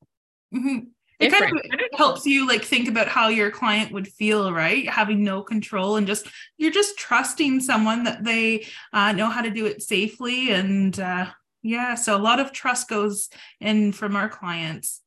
Mm-hmm. 0.55 0.79
It 1.21 1.31
kind 1.33 1.53
of 1.53 1.99
helps 1.99 2.25
you 2.25 2.49
like 2.49 2.65
think 2.65 2.89
about 2.89 3.07
how 3.07 3.29
your 3.29 3.51
client 3.51 3.93
would 3.93 4.09
feel, 4.09 4.53
right? 4.53 4.89
Having 4.89 5.23
no 5.23 5.43
control 5.43 5.97
and 5.97 6.07
just 6.07 6.27
you're 6.57 6.71
just 6.71 6.99
trusting 6.99 7.61
someone 7.61 8.05
that 8.05 8.25
they 8.25 8.67
uh, 8.93 9.13
know 9.13 9.29
how 9.29 9.43
to 9.43 9.51
do 9.51 9.67
it 9.67 9.83
safely 9.83 10.51
and 10.51 10.99
uh, 10.99 11.27
yeah, 11.63 11.95
so 11.95 12.17
a 12.17 12.19
lot 12.19 12.41
of 12.41 12.53
trust 12.53 12.89
goes 12.89 13.29
in 13.61 13.93
from 13.93 14.17
our 14.17 14.29
clients. 14.29 15.03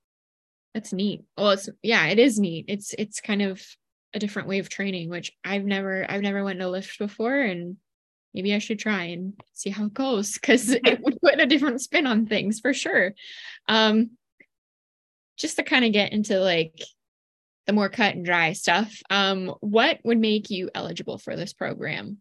That's 0.73 0.93
neat. 0.93 1.23
Well, 1.37 1.51
it's 1.51 1.69
yeah, 1.81 2.07
it 2.07 2.19
is 2.19 2.39
neat. 2.39 2.65
It's 2.67 2.93
it's 2.97 3.19
kind 3.19 3.41
of 3.41 3.63
a 4.13 4.19
different 4.19 4.47
way 4.47 4.59
of 4.59 4.69
training, 4.69 5.09
which 5.09 5.31
I've 5.43 5.65
never 5.65 6.05
I've 6.09 6.21
never 6.21 6.43
went 6.43 6.59
to 6.59 6.69
lift 6.69 6.99
before, 6.99 7.39
and 7.39 7.77
maybe 8.33 8.53
I 8.53 8.59
should 8.59 8.79
try 8.79 9.05
and 9.05 9.33
see 9.53 9.69
how 9.69 9.85
it 9.85 9.93
goes 9.93 10.33
because 10.33 10.69
it 10.83 10.99
would 11.01 11.19
put 11.21 11.39
a 11.39 11.45
different 11.45 11.81
spin 11.81 12.07
on 12.07 12.25
things 12.25 12.59
for 12.59 12.73
sure. 12.73 13.13
Um, 13.67 14.11
just 15.37 15.55
to 15.57 15.63
kind 15.63 15.85
of 15.85 15.91
get 15.91 16.13
into 16.13 16.39
like 16.39 16.81
the 17.65 17.73
more 17.73 17.89
cut 17.89 18.15
and 18.15 18.25
dry 18.25 18.53
stuff. 18.53 19.01
Um, 19.09 19.53
what 19.61 19.99
would 20.03 20.19
make 20.19 20.49
you 20.49 20.69
eligible 20.75 21.17
for 21.17 21.35
this 21.35 21.53
program? 21.53 22.19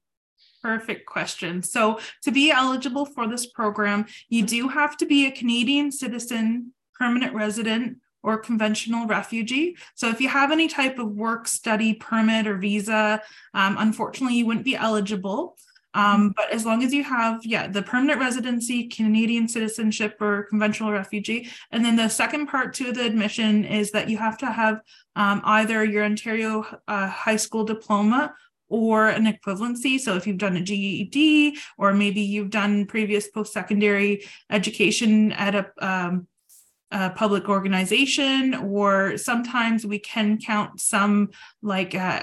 Perfect 0.62 1.06
question. 1.06 1.62
So, 1.62 1.98
to 2.22 2.30
be 2.30 2.52
eligible 2.52 3.04
for 3.04 3.26
this 3.26 3.46
program, 3.46 4.06
you 4.28 4.44
do 4.44 4.68
have 4.68 4.96
to 4.98 5.06
be 5.06 5.26
a 5.26 5.32
Canadian 5.32 5.90
citizen, 5.90 6.72
permanent 6.94 7.34
resident, 7.34 7.98
or 8.22 8.38
conventional 8.38 9.08
refugee. 9.08 9.76
So, 9.96 10.08
if 10.08 10.20
you 10.20 10.28
have 10.28 10.52
any 10.52 10.68
type 10.68 11.00
of 11.00 11.10
work, 11.10 11.48
study 11.48 11.94
permit, 11.94 12.46
or 12.46 12.58
visa, 12.58 13.20
um, 13.54 13.76
unfortunately, 13.76 14.36
you 14.36 14.46
wouldn't 14.46 14.64
be 14.64 14.76
eligible. 14.76 15.56
Um, 15.94 16.32
but 16.36 16.50
as 16.50 16.64
long 16.64 16.82
as 16.82 16.92
you 16.92 17.04
have, 17.04 17.44
yeah, 17.44 17.66
the 17.66 17.82
permanent 17.82 18.20
residency, 18.20 18.88
Canadian 18.88 19.48
citizenship, 19.48 20.16
or 20.20 20.44
conventional 20.44 20.92
refugee. 20.92 21.50
And 21.70 21.84
then 21.84 21.96
the 21.96 22.08
second 22.08 22.46
part 22.46 22.74
to 22.74 22.92
the 22.92 23.04
admission 23.04 23.64
is 23.64 23.90
that 23.92 24.08
you 24.08 24.16
have 24.18 24.38
to 24.38 24.46
have 24.46 24.80
um, 25.16 25.42
either 25.44 25.84
your 25.84 26.04
Ontario 26.04 26.64
uh, 26.88 27.08
high 27.08 27.36
school 27.36 27.64
diploma 27.64 28.34
or 28.68 29.08
an 29.08 29.26
equivalency. 29.26 30.00
So 30.00 30.16
if 30.16 30.26
you've 30.26 30.38
done 30.38 30.56
a 30.56 30.62
GED 30.62 31.58
or 31.76 31.92
maybe 31.92 32.22
you've 32.22 32.48
done 32.50 32.86
previous 32.86 33.28
post-secondary 33.28 34.24
education 34.50 35.32
at 35.32 35.54
a, 35.54 35.70
um, 35.86 36.26
public 37.14 37.48
organization, 37.48 38.54
or 38.54 39.16
sometimes 39.16 39.86
we 39.86 39.98
can 39.98 40.38
count 40.38 40.78
some 40.78 41.30
like 41.62 41.94
uh, 41.94 42.22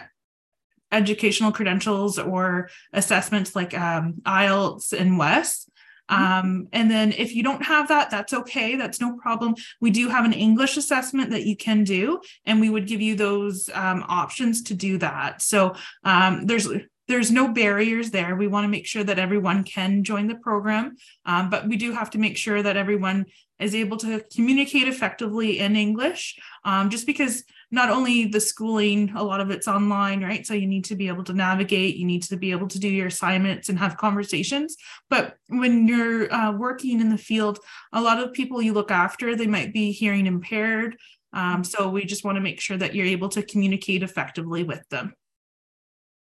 educational 0.91 1.51
credentials 1.51 2.17
or 2.17 2.69
assessments 2.93 3.55
like 3.55 3.77
um, 3.77 4.15
IELTS 4.25 4.93
and 4.93 5.17
WES. 5.17 5.69
Mm-hmm. 6.09 6.23
Um, 6.23 6.67
and 6.73 6.89
then 6.89 7.11
if 7.11 7.35
you 7.35 7.43
don't 7.43 7.63
have 7.65 7.87
that, 7.89 8.09
that's 8.09 8.33
okay. 8.33 8.75
That's 8.75 8.99
no 8.99 9.17
problem. 9.17 9.55
We 9.79 9.91
do 9.91 10.09
have 10.09 10.25
an 10.25 10.33
English 10.33 10.77
assessment 10.77 11.31
that 11.31 11.45
you 11.45 11.55
can 11.55 11.83
do, 11.83 12.21
and 12.45 12.59
we 12.59 12.69
would 12.69 12.87
give 12.87 13.01
you 13.01 13.15
those 13.15 13.69
um, 13.73 14.03
options 14.07 14.63
to 14.63 14.73
do 14.73 14.97
that. 14.99 15.41
So 15.41 15.75
um, 16.03 16.45
there's 16.45 16.67
there's 17.07 17.31
no 17.31 17.47
barriers 17.51 18.11
there. 18.11 18.35
We 18.35 18.47
want 18.47 18.65
to 18.65 18.69
make 18.69 18.85
sure 18.85 19.03
that 19.03 19.17
everyone 19.17 19.63
can 19.63 20.03
join 20.03 20.27
the 20.27 20.35
program, 20.35 20.95
um, 21.25 21.49
but 21.49 21.67
we 21.67 21.75
do 21.75 21.91
have 21.91 22.11
to 22.11 22.19
make 22.19 22.37
sure 22.37 22.61
that 22.61 22.77
everyone 22.77 23.25
is 23.59 23.75
able 23.75 23.97
to 23.97 24.23
communicate 24.33 24.87
effectively 24.87 25.59
in 25.59 25.75
English. 25.75 26.37
Um, 26.63 26.89
just 26.89 27.05
because 27.05 27.43
not 27.71 27.89
only 27.89 28.25
the 28.25 28.39
schooling, 28.39 29.11
a 29.15 29.23
lot 29.23 29.41
of 29.41 29.51
it's 29.51 29.67
online, 29.67 30.23
right? 30.23 30.45
So 30.45 30.53
you 30.53 30.67
need 30.67 30.85
to 30.85 30.95
be 30.95 31.07
able 31.07 31.23
to 31.25 31.33
navigate, 31.33 31.97
you 31.97 32.05
need 32.05 32.23
to 32.23 32.37
be 32.37 32.51
able 32.51 32.67
to 32.67 32.79
do 32.79 32.87
your 32.87 33.07
assignments 33.07 33.69
and 33.69 33.77
have 33.77 33.97
conversations. 33.97 34.75
But 35.09 35.35
when 35.47 35.87
you're 35.87 36.33
uh, 36.33 36.51
working 36.51 36.99
in 36.99 37.09
the 37.09 37.17
field, 37.17 37.59
a 37.93 38.01
lot 38.01 38.19
of 38.19 38.33
people 38.33 38.61
you 38.61 38.73
look 38.73 38.91
after, 38.91 39.35
they 39.35 39.47
might 39.47 39.71
be 39.71 39.91
hearing 39.91 40.25
impaired. 40.25 40.97
Um, 41.31 41.63
so 41.63 41.89
we 41.89 42.05
just 42.05 42.23
want 42.23 42.37
to 42.37 42.41
make 42.41 42.59
sure 42.59 42.77
that 42.77 42.95
you're 42.95 43.05
able 43.05 43.29
to 43.29 43.43
communicate 43.43 44.01
effectively 44.01 44.63
with 44.63 44.87
them. 44.89 45.13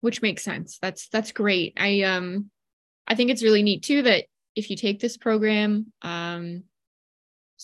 Which 0.00 0.22
makes 0.22 0.42
sense. 0.42 0.78
That's 0.80 1.08
that's 1.08 1.32
great. 1.32 1.74
I 1.78 2.02
um 2.02 2.50
I 3.06 3.14
think 3.14 3.30
it's 3.30 3.42
really 3.42 3.62
neat 3.62 3.82
too 3.82 4.02
that 4.02 4.24
if 4.54 4.70
you 4.70 4.76
take 4.76 5.00
this 5.00 5.16
program, 5.16 5.92
um, 6.02 6.64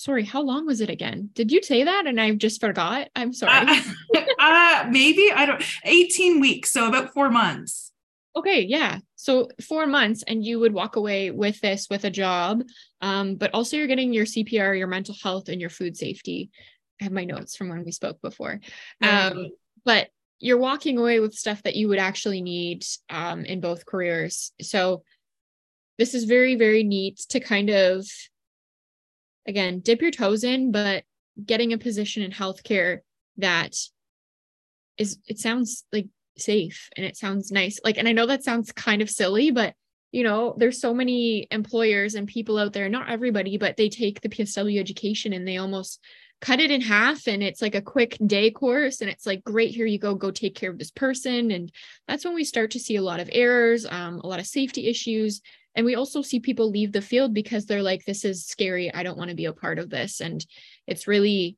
sorry, 0.01 0.25
how 0.25 0.41
long 0.41 0.67
was 0.67 0.81
it 0.81 0.89
again? 0.89 1.29
Did 1.35 1.53
you 1.53 1.63
say 1.63 1.85
that 1.85 2.07
and 2.07 2.19
I 2.19 2.35
just 2.35 2.59
forgot? 2.59 3.09
I'm 3.15 3.35
sorry. 3.35 3.67
Uh, 3.69 3.83
uh, 4.39 4.87
maybe 4.89 5.31
I 5.31 5.45
don't 5.45 5.63
18 5.85 6.41
weeks, 6.41 6.73
so 6.73 6.89
about 6.89 7.13
4 7.13 7.29
months. 7.29 7.93
Okay, 8.35 8.63
yeah. 8.63 9.01
So 9.17 9.51
4 9.69 9.87
months 9.87 10.25
and 10.27 10.43
you 10.43 10.59
would 10.59 10.73
walk 10.73 10.97
away 10.97 11.31
with 11.31 11.61
this 11.61 11.89
with 11.91 12.05
a 12.05 12.11
job. 12.11 12.63
Um, 13.03 13.35
but 13.35 13.53
also 13.53 13.77
you're 13.77 13.89
getting 13.89 14.15
your 14.15 14.25
CPR, 14.25 14.79
your 14.79 14.87
mental 14.87 15.15
health 15.23 15.51
and 15.51 15.61
your 15.61 15.71
food 15.71 15.99
safety. 15.99 16.51
I 16.99 17.05
have 17.05 17.13
my 17.13 17.25
notes 17.25 17.55
from 17.55 17.69
when 17.69 17.85
we 17.85 17.93
spoke 17.93 18.23
before. 18.23 18.61
Um, 19.03 19.49
but 19.85 20.09
you're 20.39 20.59
walking 20.59 20.97
away 20.97 21.21
with 21.21 21.35
stuff 21.35 21.63
that 21.65 21.77
you 21.77 21.89
would 21.89 21.99
actually 21.99 22.41
need 22.41 22.87
um, 23.11 23.45
in 23.45 23.61
both 23.61 23.85
careers. 23.85 24.53
So 24.63 25.03
this 25.99 26.15
is 26.15 26.25
very, 26.25 26.55
very 26.55 26.85
neat 26.85 27.19
to 27.31 27.41
kind 27.41 27.69
of, 27.69 28.07
again, 29.51 29.81
dip 29.81 30.01
your 30.01 30.11
toes 30.11 30.45
in, 30.45 30.73
but 30.73 31.05
getting 31.45 31.73
a 31.73 31.79
position 31.79 32.23
in 32.23 32.31
healthcare 32.31 33.01
that 33.37 33.75
is, 34.97 35.19
it 35.27 35.39
sounds 35.39 35.85
like 35.93 36.07
safe 36.39 36.89
and 36.97 37.05
it 37.05 37.17
sounds 37.17 37.53
nice. 37.53 37.79
Like, 37.85 37.99
and 37.99 38.09
I 38.09 38.13
know 38.13 38.27
that 38.27 38.45
sounds 38.45 38.73
kind 38.73 39.03
of 39.03 39.11
silly, 39.11 39.51
but 39.51 39.75
you 40.13 40.25
know, 40.25 40.55
there's 40.57 40.81
so 40.81 40.93
many 40.93 41.47
employers 41.51 42.15
and 42.15 42.27
people 42.27 42.59
out 42.59 42.73
there, 42.73 42.89
not 42.89 43.09
everybody, 43.09 43.59
but 43.59 43.77
they 43.77 43.89
take 43.89 44.21
the 44.21 44.29
PSW 44.29 44.81
education 44.81 45.33
and 45.33 45.47
they 45.47 45.59
almost 45.59 46.01
cut 46.41 46.59
it 46.59 46.71
in 46.71 46.81
half 46.81 47.29
and 47.29 47.43
it's 47.43 47.61
like 47.61 47.75
a 47.75 47.83
quick 47.83 48.17
day 48.27 48.51
course 48.51 49.01
and 49.01 49.11
it's 49.11 49.27
like 49.27 49.45
great 49.45 49.75
here 49.75 49.85
you 49.85 49.99
go 49.99 50.15
go 50.15 50.31
take 50.31 50.55
care 50.55 50.71
of 50.71 50.79
this 50.79 50.91
person 50.91 51.51
and 51.51 51.71
that's 52.09 52.25
when 52.25 52.35
we 52.35 52.45
start 52.45 52.71
to 52.71 52.81
see 52.81 52.97
a 52.97 53.03
lot 53.03 53.21
of 53.21 53.29
errors 53.33 53.85
um, 53.85 54.21
a 54.21 54.27
lot 54.27 54.41
of 54.41 54.47
safety 54.47 54.89
issues 54.89 55.43
and 55.75 55.87
we 55.87 55.95
also 55.95 56.23
see 56.23 56.41
people 56.41 56.71
leave 56.71 56.93
the 56.93 57.03
field 57.03 57.33
because 57.33 57.67
they're 57.67 57.83
like 57.83 58.05
this 58.05 58.25
is 58.25 58.47
scary. 58.47 58.93
I 58.93 59.03
don't 59.03 59.19
want 59.19 59.31
to 59.31 59.37
be 59.37 59.45
a 59.45 59.53
part 59.53 59.79
of 59.79 59.91
this. 59.91 60.21
And 60.21 60.45
it's 60.87 61.07
really 61.07 61.57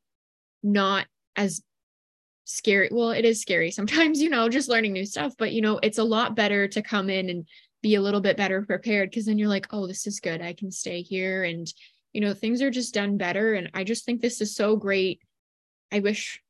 not 0.62 1.06
as 1.34 1.62
scary 2.44 2.88
well 2.92 3.10
it 3.10 3.24
is 3.24 3.40
scary 3.40 3.70
sometimes 3.70 4.20
you 4.22 4.28
know 4.28 4.48
just 4.48 4.68
learning 4.68 4.92
new 4.92 5.06
stuff 5.06 5.32
but 5.38 5.52
you 5.52 5.60
know 5.60 5.78
it's 5.82 5.98
a 5.98 6.04
lot 6.04 6.36
better 6.36 6.68
to 6.68 6.82
come 6.82 7.08
in 7.08 7.30
and 7.30 7.46
be 7.82 7.96
a 7.96 8.00
little 8.00 8.20
bit 8.20 8.36
better 8.36 8.62
prepared 8.62 9.10
because 9.10 9.26
then 9.26 9.38
you're 9.38 9.48
like 9.48 9.66
oh 9.72 9.86
this 9.86 10.06
is 10.06 10.20
good. 10.20 10.40
I 10.40 10.52
can 10.54 10.70
stay 10.70 11.02
here. 11.02 11.44
And 11.44 11.66
you 12.12 12.20
know 12.20 12.32
things 12.32 12.62
are 12.62 12.70
just 12.70 12.94
done 12.94 13.16
better. 13.18 13.54
And 13.54 13.70
i 13.74 13.84
just 13.84 14.04
think 14.04 14.20
this 14.20 14.40
is 14.40 14.54
so 14.54 14.76
great. 14.76 15.20
I 15.90 16.00
wish 16.00 16.40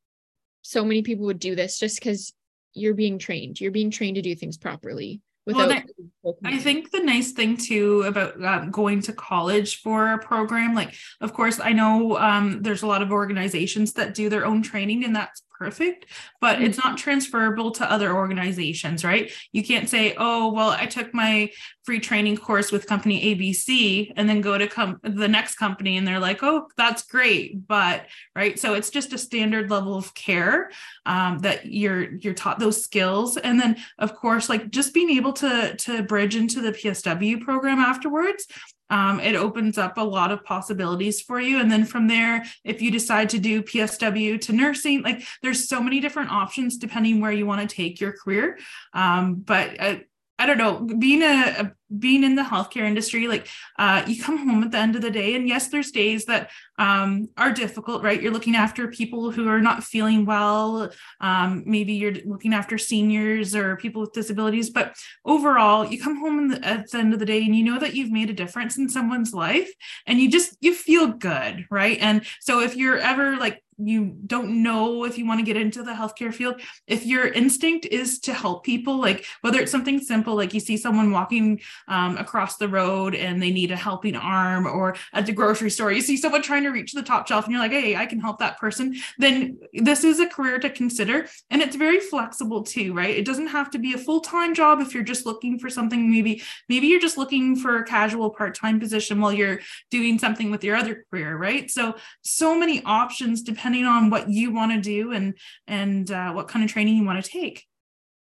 so 0.61 0.85
many 0.85 1.03
people 1.03 1.27
would 1.27 1.41
do 1.41 1.57
this 1.57 1.79
just 1.79 1.99
because 1.99 2.33
you're 2.75 2.95
being 2.95 3.19
trained. 3.19 3.61
You're 3.61 3.73
being 3.73 3.91
trained 3.91 4.17
to 4.17 4.23
do 4.23 4.35
things 4.35 4.57
properly 4.57 5.21
without 5.47 5.85
well, 6.23 6.37
I 6.45 6.59
think 6.59 6.91
the 6.91 7.01
nice 7.01 7.33
thing 7.33 7.57
too 7.57 8.03
about 8.03 8.43
uh, 8.43 8.67
going 8.67 9.03
to 9.03 9.13
college 9.13 9.81
for 9.81 10.13
a 10.13 10.19
program, 10.19 10.75
like, 10.75 10.95
of 11.21 11.33
course, 11.33 11.59
I 11.59 11.73
know 11.73 12.17
um, 12.17 12.63
there's 12.63 12.83
a 12.83 12.87
lot 12.87 13.03
of 13.03 13.11
organizations 13.11 13.93
that 13.95 14.15
do 14.15 14.29
their 14.29 14.47
own 14.47 14.63
training, 14.63 15.05
and 15.05 15.15
that's 15.15 15.43
perfect, 15.63 16.07
but 16.41 16.57
mm-hmm. 16.57 16.65
it's 16.65 16.79
not 16.79 16.99
transferable 16.99 17.71
to 17.71 17.91
other 17.91 18.13
organizations, 18.13 19.05
right? 19.05 19.31
You 19.53 19.63
can't 19.63 19.89
say, 19.89 20.15
oh, 20.19 20.53
well, 20.53 20.71
I 20.71 20.87
took 20.87 21.15
my 21.15 21.51
free 21.85 22.01
training 22.01 22.37
course 22.37 22.73
with 22.73 22.89
company 22.89 23.35
ABC 23.35 24.13
and 24.17 24.29
then 24.29 24.41
go 24.41 24.59
to 24.59 24.67
com- 24.67 24.99
the 25.03 25.29
next 25.29 25.57
company 25.57 25.97
and 25.97 26.07
they're 26.07 26.19
like, 26.19 26.43
oh, 26.43 26.67
that's 26.77 27.03
great. 27.05 27.67
But, 27.67 28.07
right. 28.35 28.59
So 28.59 28.75
it's 28.75 28.91
just 28.91 29.13
a 29.13 29.19
standard 29.19 29.71
level 29.71 29.95
of 29.95 30.15
care 30.15 30.71
um, 31.07 31.39
that 31.41 31.67
you're, 31.67 32.17
you're 32.17 32.35
taught 32.35 32.59
those 32.59 32.83
skills. 32.83 33.37
And 33.37 33.61
then 33.61 33.77
of 33.99 34.17
course, 34.17 34.49
like 34.49 34.71
just 34.71 34.93
being 34.93 35.11
able 35.11 35.33
to, 35.35 35.77
to 35.77 36.03
bridge 36.03 36.35
into 36.35 36.61
the 36.61 36.73
PSW 36.73 37.41
program 37.41 37.79
afterwards 37.79 38.47
um, 38.91 39.21
it 39.21 39.35
opens 39.35 39.79
up 39.79 39.97
a 39.97 40.03
lot 40.03 40.33
of 40.33 40.45
possibilities 40.45 41.21
for 41.21 41.41
you. 41.41 41.59
And 41.61 41.71
then 41.71 41.85
from 41.85 42.09
there, 42.09 42.45
if 42.65 42.83
you 42.83 42.91
decide 42.91 43.31
to 43.31 43.39
do 43.39 43.63
PSW 43.63 44.41
to 44.43 44.53
nursing, 44.53 45.03
like 45.03 45.23
there's 45.43 45.69
so 45.69 45.81
many 45.81 46.01
different 46.01 46.31
options 46.31 46.77
depending 46.77 47.21
where 47.21 47.33
you 47.33 47.47
want 47.47 47.69
to 47.69 47.75
take 47.75 48.01
your 48.01 48.13
career. 48.13 48.59
Um, 48.93 49.37
but 49.37 49.81
uh, 49.81 49.97
I 50.43 50.47
don't 50.47 50.59
know, 50.59 50.97
being 50.99 51.23
a, 51.23 51.55
a 51.61 51.73
being 51.97 52.25
in 52.25 52.35
the 52.35 52.43
healthcare 52.43 52.83
industry, 52.83 53.29
like 53.29 53.47
uh, 53.79 54.03
you 54.09 54.21
come 54.21 54.39
home 54.39 54.65
at 54.65 54.73
the 54.73 54.79
end 54.79 54.97
of 54.97 55.03
the 55.03 55.11
day, 55.11 55.37
and 55.37 55.47
yes, 55.47 55.69
there's 55.69 55.93
days 55.93 56.25
that 56.25 56.51
um, 56.79 57.29
are 57.37 57.53
difficult, 57.53 58.03
right? 58.03 58.21
You're 58.21 58.33
looking 58.33 58.57
after 58.57 58.89
people 58.89 59.31
who 59.31 59.47
are 59.49 59.61
not 59.61 59.85
feeling 59.85 60.27
well. 60.27 60.91
Um, 61.21 61.63
maybe 61.65 61.93
you're 61.93 62.17
looking 62.25 62.55
after 62.55 62.77
seniors 62.77 63.55
or 63.55 63.77
people 63.77 64.01
with 64.01 64.15
disabilities, 64.15 64.69
but 64.69 64.97
overall, 65.25 65.87
you 65.87 66.03
come 66.03 66.19
home 66.19 66.49
the, 66.49 66.67
at 66.67 66.91
the 66.91 66.99
end 66.99 67.13
of 67.13 67.21
the 67.21 67.27
day 67.27 67.45
and 67.45 67.55
you 67.55 67.63
know 67.63 67.79
that 67.79 67.95
you've 67.95 68.11
made 68.11 68.31
a 68.31 68.35
difference 68.35 68.77
in 68.77 68.89
someone's 68.89 69.33
life, 69.33 69.71
and 70.09 70.19
you 70.19 70.29
just 70.29 70.57
you 70.61 70.75
feel 70.75 71.07
good, 71.07 71.67
right? 71.71 71.99
And 72.01 72.27
so 72.41 72.61
if 72.61 72.75
you're 72.75 72.99
ever 72.99 73.37
like 73.37 73.63
you 73.87 74.17
don't 74.27 74.63
know 74.63 75.05
if 75.05 75.19
you 75.19 75.27
want 75.27 75.41
to 75.41 75.47
get 75.47 75.57
into 75.57 75.83
the 75.83 75.93
healthcare 75.93 76.33
field. 76.33 76.61
If 76.87 77.05
your 77.05 77.27
instinct 77.27 77.87
is 77.87 78.21
to 78.21 78.33
help 78.33 78.65
people 78.65 79.01
like 79.01 79.25
whether 79.41 79.61
it's 79.61 79.73
something 79.73 80.01
simple 80.01 80.35
like 80.37 80.55
you 80.55 80.61
see 80.61 80.77
someone 80.77 81.11
walking 81.11 81.61
um, 81.89 82.17
across 82.17 82.57
the 82.57 82.69
road 82.69 83.15
and 83.15 83.43
they 83.43 83.51
need 83.51 83.71
a 83.71 83.77
helping 83.77 84.15
arm 84.15 84.67
or 84.67 84.95
at 85.13 85.27
the 85.27 85.33
grocery 85.33 85.71
store 85.71 85.91
you 85.93 86.01
see 86.01 86.17
someone 86.17 86.43
trying 86.43 86.63
to 86.63 86.71
reach 86.71 86.93
the 86.93 87.03
top 87.03 87.27
shelf 87.27 87.45
and 87.45 87.53
you're 87.53 87.61
like 87.61 87.73
hey 87.73 87.97
i 87.97 88.07
can 88.07 88.21
help 88.21 88.39
that 88.39 88.59
person 88.59 88.95
then 89.19 89.59
this 89.73 90.05
is 90.05 90.21
a 90.21 90.27
career 90.27 90.59
to 90.59 90.71
consider 90.71 91.27
and 91.51 91.63
it's 91.63 91.77
very 91.77 91.99
flexible 91.99 92.63
too 92.63 92.93
right? 92.93 93.17
It 93.17 93.25
doesn't 93.25 93.49
have 93.49 93.71
to 93.71 93.79
be 93.79 93.95
a 93.95 93.99
full-time 93.99 94.55
job 94.55 94.81
if 94.81 94.95
you're 94.95 95.03
just 95.03 95.27
looking 95.27 95.59
for 95.59 95.69
something. 95.69 96.11
Maybe 96.11 96.43
maybe 96.69 96.87
you're 96.87 97.01
just 97.01 97.19
looking 97.19 97.57
for 97.57 97.79
a 97.79 97.85
casual 97.85 98.31
part-time 98.31 98.81
position 98.81 99.21
while 99.21 99.33
you're 99.33 99.61
doing 99.91 100.19
something 100.19 100.51
with 100.51 100.65
your 100.65 100.77
other 100.77 101.05
career 101.11 101.37
right? 101.37 101.71
So 101.71 101.97
so 102.23 102.59
many 102.59 102.83
options 102.85 103.43
depending 103.43 103.72
depending 103.73 103.87
on 103.87 104.11
what 104.11 104.29
you 104.29 104.53
want 104.53 104.73
to 104.73 104.81
do 104.81 105.13
and 105.13 105.35
and 105.67 106.11
uh, 106.11 106.33
what 106.33 106.49
kind 106.49 106.65
of 106.65 106.71
training 106.71 106.97
you 106.97 107.05
want 107.05 107.23
to 107.23 107.31
take. 107.31 107.67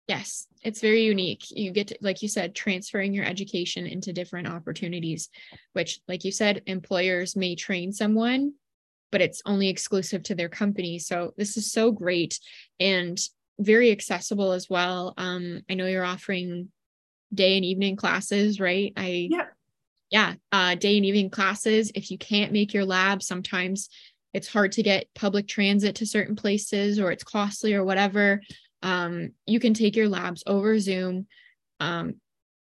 Yes 0.07 0.47
it's 0.63 0.81
very 0.81 1.03
unique. 1.05 1.45
You 1.49 1.71
get 1.71 1.87
to, 1.87 1.97
like 2.01 2.21
you 2.21 2.27
said 2.27 2.53
transferring 2.53 3.13
your 3.13 3.25
education 3.25 3.87
into 3.87 4.13
different 4.13 4.47
opportunities 4.47 5.29
which 5.73 5.99
like 6.07 6.23
you 6.23 6.31
said 6.31 6.61
employers 6.67 7.35
may 7.35 7.55
train 7.55 7.91
someone 7.91 8.53
but 9.11 9.21
it's 9.21 9.41
only 9.45 9.67
exclusive 9.67 10.23
to 10.23 10.35
their 10.35 10.47
company. 10.47 10.97
So 10.97 11.33
this 11.35 11.57
is 11.57 11.71
so 11.71 11.91
great 11.91 12.39
and 12.79 13.19
very 13.59 13.91
accessible 13.91 14.51
as 14.51 14.69
well. 14.69 15.13
Um 15.17 15.61
i 15.69 15.73
know 15.73 15.87
you're 15.87 16.05
offering 16.05 16.69
day 17.33 17.55
and 17.55 17.65
evening 17.65 17.95
classes 17.95 18.59
right? 18.59 18.93
I 18.95 19.27
yeah 19.31 19.47
yeah 20.11 20.33
uh, 20.51 20.75
day 20.75 20.97
and 20.97 21.05
evening 21.05 21.29
classes. 21.29 21.91
If 21.95 22.11
you 22.11 22.17
can't 22.17 22.51
make 22.51 22.73
your 22.73 22.85
lab 22.85 23.23
sometimes 23.23 23.89
it's 24.33 24.47
hard 24.47 24.71
to 24.73 24.83
get 24.83 25.13
public 25.13 25.47
transit 25.47 25.95
to 25.95 26.05
certain 26.05 26.35
places 26.35 26.99
or 26.99 27.11
it's 27.11 27.23
costly 27.23 27.73
or 27.73 27.83
whatever 27.83 28.41
um, 28.83 29.31
you 29.45 29.59
can 29.59 29.73
take 29.73 29.95
your 29.95 30.09
labs 30.09 30.43
over 30.47 30.79
zoom 30.79 31.27
um, 31.79 32.15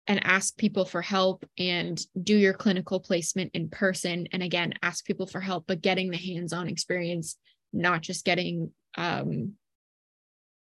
and 0.06 0.24
ask 0.24 0.56
people 0.56 0.84
for 0.84 1.02
help 1.02 1.44
and 1.58 2.00
do 2.22 2.36
your 2.36 2.54
clinical 2.54 3.00
placement 3.00 3.50
in 3.54 3.68
person 3.68 4.26
and 4.32 4.42
again 4.42 4.74
ask 4.82 5.04
people 5.04 5.26
for 5.26 5.40
help 5.40 5.64
but 5.66 5.82
getting 5.82 6.10
the 6.10 6.16
hands-on 6.16 6.68
experience 6.68 7.36
not 7.72 8.00
just 8.00 8.24
getting 8.24 8.72
um, 8.96 9.52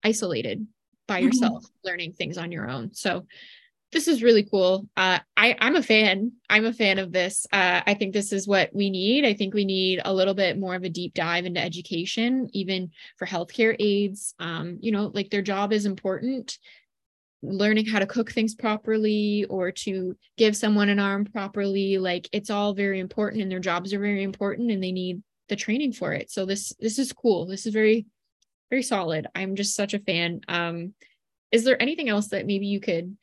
isolated 0.04 0.68
by 1.08 1.20
mm-hmm. 1.20 1.28
yourself 1.28 1.64
mm-hmm. 1.64 1.88
learning 1.88 2.14
things 2.14 2.38
on 2.38 2.52
your 2.52 2.70
own 2.70 2.94
so 2.94 3.26
this 3.92 4.08
is 4.08 4.22
really 4.22 4.44
cool. 4.44 4.88
Uh, 4.98 5.20
I, 5.38 5.56
I'm 5.60 5.76
a 5.76 5.84
fan. 5.84 6.34
I'm 6.50 6.66
a 6.66 6.74
fan 6.74 7.00
of 7.00 7.12
this. 7.12 7.48
Uh, 7.54 7.82
I 7.86 7.94
think 7.94 8.14
this 8.14 8.34
is 8.34 8.48
what 8.48 8.70
we 8.74 8.90
need. 8.90 9.26
I 9.26 9.34
think 9.34 9.54
we 9.54 9.64
need 9.64 10.02
a 10.04 10.14
little 10.14 10.34
bit 10.34 10.60
more 10.60 10.76
of 10.76 10.84
a 10.84 10.90
deep 10.90 11.14
dive 11.14 11.46
into 11.46 11.62
education, 11.64 12.50
even 12.54 12.92
for 13.18 13.26
healthcare 13.26 13.76
aides. 13.80 14.36
Um, 14.40 14.78
you 14.82 14.92
know, 14.92 15.12
like 15.14 15.30
their 15.30 15.42
job 15.42 15.72
is 15.72 15.86
important. 15.86 16.58
Learning 17.42 17.86
how 17.86 18.00
to 18.00 18.08
cook 18.08 18.32
things 18.32 18.56
properly 18.56 19.46
or 19.46 19.72
to 19.72 20.18
give 20.38 20.58
someone 20.58 20.90
an 20.90 21.00
arm 21.00 21.24
properly, 21.24 21.98
like 21.98 22.28
it's 22.34 22.50
all 22.50 22.74
very 22.74 23.00
important, 23.00 23.42
and 23.42 23.52
their 23.52 23.60
jobs 23.60 23.94
are 23.94 24.00
very 24.00 24.24
important, 24.24 24.72
and 24.72 24.84
they 24.84 24.92
need 24.92 25.22
the 25.48 25.56
training 25.56 25.94
for 25.94 26.12
it. 26.14 26.30
So 26.30 26.46
this 26.46 26.74
this 26.80 27.00
is 27.00 27.14
cool. 27.14 27.46
This 27.46 27.66
is 27.66 27.74
very 27.74 28.08
very 28.70 28.84
solid. 28.84 29.28
I'm 29.34 29.56
just 29.56 29.76
such 29.76 29.94
a 29.94 30.00
fan. 30.00 30.42
Um, 30.50 30.94
is 31.52 31.64
there 31.64 31.82
anything 31.82 32.10
else 32.10 32.30
that 32.30 32.46
maybe 32.46 32.66
you 32.66 32.82
could 32.82 33.16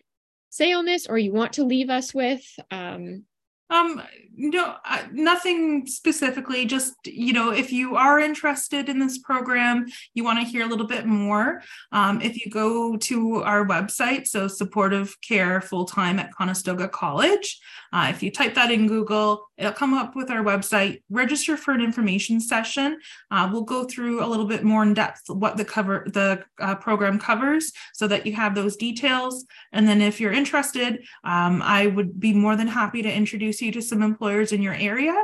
say 0.55 0.73
on 0.73 0.85
this 0.85 1.09
or 1.09 1.19
you 1.19 1.33
want 1.33 1.55
to 1.55 1.65
leave 1.65 1.91
us 1.91 2.15
with? 2.15 2.45
Um, 2.71 3.25
um, 3.71 4.03
no, 4.37 4.75
uh, 4.85 5.03
nothing 5.13 5.87
specifically. 5.87 6.67
Just, 6.67 6.95
you 7.05 7.33
know, 7.33 7.51
if 7.51 7.73
you 7.73 7.97
are 7.97 8.19
interested 8.19 8.89
in 8.89 8.99
this 8.99 9.19
program, 9.19 9.87
you 10.13 10.25
want 10.25 10.41
to 10.41 10.45
hear 10.45 10.65
a 10.65 10.69
little 10.69 10.87
bit 10.87 11.07
more. 11.07 11.63
Um, 11.93 12.21
if 12.21 12.45
you 12.45 12.51
go 12.51 12.97
to 12.97 13.43
our 13.43 13.65
website, 13.67 14.27
so 14.27 14.49
supportive 14.49 15.17
care 15.21 15.61
full 15.61 15.85
time 15.85 16.19
at 16.19 16.35
Conestoga 16.35 16.89
College, 16.89 17.61
uh, 17.93 18.09
if 18.11 18.23
you 18.23 18.31
type 18.31 18.55
that 18.55 18.71
in 18.71 18.87
Google, 18.89 19.47
it'll 19.57 19.73
come 19.73 19.95
up 19.95 20.17
with 20.17 20.31
our 20.31 20.43
website. 20.43 21.03
Register 21.09 21.57
for 21.57 21.73
an 21.73 21.81
information 21.81 22.41
session. 22.41 22.99
Uh, 23.31 23.49
we'll 23.53 23.63
go 23.63 23.85
through 23.85 24.25
a 24.25 24.27
little 24.27 24.47
bit 24.47 24.65
more 24.65 24.83
in 24.83 24.95
depth 24.95 25.23
what 25.29 25.57
the 25.57 25.65
cover 25.65 26.05
the 26.13 26.43
uh, 26.61 26.75
program 26.75 27.19
covers, 27.19 27.73
so 27.93 28.09
that 28.09 28.27
you 28.27 28.33
have 28.33 28.55
those 28.55 28.77
details. 28.77 29.47
And 29.73 29.87
then, 29.87 30.01
if 30.01 30.21
you're 30.21 30.33
interested, 30.33 31.05
um, 31.23 31.63
I 31.63 31.87
would 31.87 32.19
be 32.19 32.33
more 32.33 32.57
than 32.57 32.67
happy 32.67 33.01
to 33.03 33.13
introduce 33.13 33.54
introduce 33.55 33.63
you 33.63 33.81
to 33.81 33.87
some 33.87 34.03
employers 34.03 34.53
in 34.53 34.63
your 34.63 34.75
area. 34.75 35.15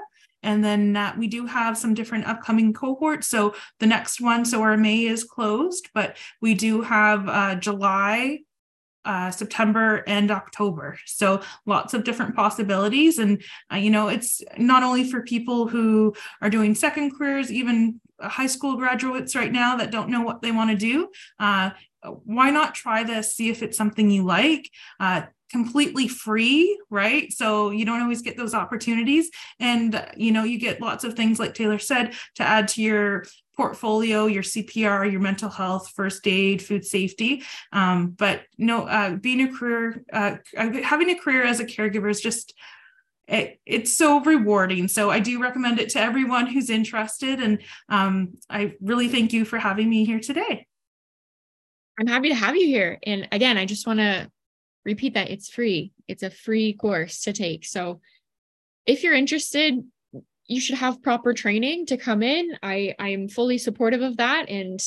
And 0.42 0.64
then 0.64 0.96
uh, 0.96 1.14
we 1.18 1.26
do 1.26 1.46
have 1.46 1.76
some 1.76 1.94
different 1.94 2.26
upcoming 2.26 2.72
cohorts. 2.72 3.28
So 3.28 3.54
the 3.78 3.86
next 3.86 4.20
one, 4.20 4.44
so 4.44 4.62
our 4.62 4.76
May 4.76 5.04
is 5.04 5.24
closed, 5.24 5.90
but 5.92 6.16
we 6.40 6.54
do 6.54 6.82
have 6.82 7.28
uh, 7.28 7.54
July, 7.56 8.38
uh, 9.04 9.30
September 9.30 10.02
and 10.06 10.30
October. 10.30 10.96
So 11.06 11.42
lots 11.66 11.94
of 11.94 12.04
different 12.04 12.34
possibilities. 12.34 13.18
And, 13.18 13.42
uh, 13.70 13.76
you 13.76 13.90
know, 13.90 14.08
it's 14.08 14.40
not 14.56 14.82
only 14.82 15.10
for 15.10 15.22
people 15.22 15.68
who 15.68 16.14
are 16.40 16.50
doing 16.50 16.74
second 16.74 17.16
careers, 17.16 17.50
even 17.50 18.00
high 18.20 18.48
school 18.48 18.76
graduates 18.76 19.34
right 19.34 19.52
now 19.52 19.76
that 19.76 19.90
don't 19.90 20.10
know 20.10 20.22
what 20.22 20.40
they 20.40 20.52
want 20.52 20.70
to 20.70 20.76
do. 20.76 21.08
Uh, 21.38 21.70
why 22.24 22.50
not 22.50 22.74
try 22.74 23.04
this, 23.04 23.34
see 23.36 23.50
if 23.50 23.62
it's 23.62 23.76
something 23.76 24.10
you 24.10 24.24
like? 24.24 24.70
Uh, 24.98 25.22
completely 25.50 26.08
free, 26.08 26.80
right? 26.90 27.32
So 27.32 27.70
you 27.70 27.84
don't 27.84 28.00
always 28.00 28.22
get 28.22 28.36
those 28.36 28.54
opportunities. 28.54 29.30
And, 29.58 30.04
you 30.16 30.32
know, 30.32 30.44
you 30.44 30.58
get 30.58 30.80
lots 30.80 31.04
of 31.04 31.14
things, 31.14 31.38
like 31.38 31.54
Taylor 31.54 31.78
said, 31.78 32.14
to 32.36 32.42
add 32.42 32.68
to 32.68 32.82
your 32.82 33.24
portfolio, 33.56 34.26
your 34.26 34.42
CPR, 34.42 35.10
your 35.10 35.20
mental 35.20 35.50
health, 35.50 35.90
first 35.94 36.26
aid, 36.26 36.62
food 36.62 36.84
safety. 36.84 37.42
Um, 37.72 38.10
but 38.10 38.42
no, 38.56 38.86
uh, 38.86 39.16
being 39.16 39.42
a 39.42 39.52
career, 39.52 40.02
uh, 40.12 40.36
having 40.56 41.10
a 41.10 41.18
career 41.18 41.44
as 41.44 41.60
a 41.60 41.66
caregiver 41.66 42.10
is 42.10 42.20
just, 42.20 42.54
it, 43.26 43.60
it's 43.66 43.92
so 43.92 44.20
rewarding. 44.20 44.88
So 44.88 45.10
I 45.10 45.20
do 45.20 45.40
recommend 45.42 45.78
it 45.78 45.90
to 45.90 46.00
everyone 46.00 46.46
who's 46.46 46.70
interested. 46.70 47.40
And 47.40 47.62
um, 47.88 48.38
I 48.48 48.74
really 48.80 49.08
thank 49.08 49.32
you 49.32 49.44
for 49.44 49.58
having 49.58 49.90
me 49.90 50.04
here 50.04 50.20
today. 50.20 50.66
I'm 51.98 52.06
happy 52.06 52.30
to 52.30 52.34
have 52.34 52.56
you 52.56 52.66
here. 52.66 52.98
And 53.02 53.28
again, 53.30 53.58
I 53.58 53.66
just 53.66 53.86
want 53.86 53.98
to 53.98 54.30
repeat 54.84 55.14
that 55.14 55.30
it's 55.30 55.50
free. 55.50 55.92
It's 56.08 56.22
a 56.22 56.30
free 56.30 56.72
course 56.72 57.22
to 57.22 57.32
take. 57.32 57.64
So 57.64 58.00
if 58.86 59.02
you're 59.02 59.14
interested, 59.14 59.84
you 60.46 60.60
should 60.60 60.76
have 60.76 61.02
proper 61.02 61.32
training 61.32 61.86
to 61.86 61.96
come 61.96 62.22
in. 62.22 62.58
I 62.62 62.94
I 62.98 63.10
am 63.10 63.28
fully 63.28 63.58
supportive 63.58 64.02
of 64.02 64.16
that 64.16 64.48
and 64.48 64.80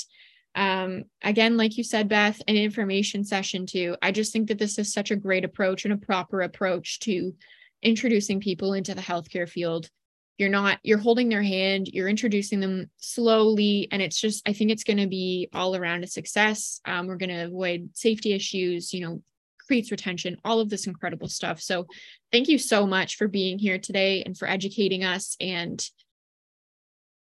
um 0.56 1.06
again 1.23 1.58
like 1.58 1.77
you 1.77 1.84
said 1.84 2.08
Beth 2.08 2.39
an 2.47 2.56
information 2.56 3.23
session 3.23 3.65
too. 3.65 3.95
I 4.01 4.12
just 4.12 4.34
think 4.34 4.49
that 4.49 4.60
this 4.60 4.77
is 4.77 4.91
such 4.91 5.10
a 5.10 5.15
great 5.15 5.45
approach 5.45 5.86
and 5.86 5.93
a 5.93 6.06
proper 6.06 6.41
approach 6.41 6.99
to 7.01 7.34
introducing 7.82 8.39
people 8.39 8.73
into 8.73 8.93
the 8.93 9.01
healthcare 9.01 9.49
field. 9.49 9.89
You're 10.38 10.49
not 10.49 10.79
you're 10.84 10.97
holding 10.97 11.29
their 11.29 11.43
hand, 11.43 11.88
you're 11.88 12.10
introducing 12.10 12.60
them 12.60 12.89
slowly 12.97 13.88
and 13.91 14.01
it's 14.01 14.19
just 14.19 14.47
I 14.47 14.53
think 14.53 14.69
it's 14.69 14.84
going 14.84 14.97
to 14.97 15.08
be 15.08 15.47
all 15.53 15.75
around 15.75 16.03
a 16.03 16.08
success. 16.08 16.82
Um, 16.84 17.08
we're 17.08 17.17
going 17.17 17.29
to 17.29 17.45
avoid 17.45 17.91
safety 17.93 18.34
issues, 18.34 18.93
you 18.93 19.06
know, 19.06 19.23
creates 19.65 19.91
retention, 19.91 20.38
all 20.43 20.60
of 20.60 20.69
this 20.69 20.88
incredible 20.88 21.28
stuff. 21.28 21.62
So 21.62 21.88
thank 22.32 22.47
you 22.47 22.58
so 22.58 22.86
much 22.86 23.15
for 23.15 23.28
being 23.28 23.60
here 23.60 23.80
today 23.80 24.23
and 24.23 24.38
for 24.38 24.47
educating 24.47 25.04
us 25.04 25.36
and 25.39 25.84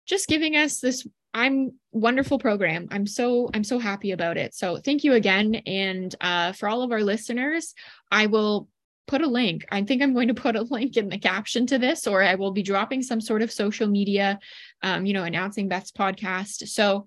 just 0.06 0.28
giving 0.28 0.56
us 0.56 0.80
this 0.80 1.06
I'm 1.36 1.72
wonderful 1.90 2.38
program. 2.38 2.86
I'm 2.92 3.08
so 3.08 3.50
I'm 3.52 3.64
so 3.64 3.80
happy 3.80 4.12
about 4.12 4.36
it. 4.36 4.54
So 4.54 4.76
thank 4.76 5.02
you 5.02 5.14
again 5.14 5.56
and 5.66 6.14
uh, 6.20 6.52
for 6.52 6.68
all 6.68 6.82
of 6.82 6.92
our 6.92 7.02
listeners, 7.02 7.74
I 8.10 8.26
will 8.26 8.68
put 9.06 9.20
a 9.20 9.26
link. 9.26 9.66
I 9.70 9.82
think 9.82 10.02
I'm 10.02 10.14
going 10.14 10.28
to 10.28 10.34
put 10.34 10.56
a 10.56 10.62
link 10.62 10.96
in 10.96 11.08
the 11.08 11.18
caption 11.18 11.66
to 11.66 11.78
this, 11.78 12.06
or 12.06 12.22
I 12.22 12.36
will 12.36 12.52
be 12.52 12.62
dropping 12.62 13.02
some 13.02 13.20
sort 13.20 13.42
of 13.42 13.52
social 13.52 13.86
media, 13.86 14.38
um, 14.82 15.04
you 15.04 15.12
know, 15.12 15.24
announcing 15.24 15.68
Beth's 15.68 15.92
podcast. 15.92 16.68
So 16.68 17.06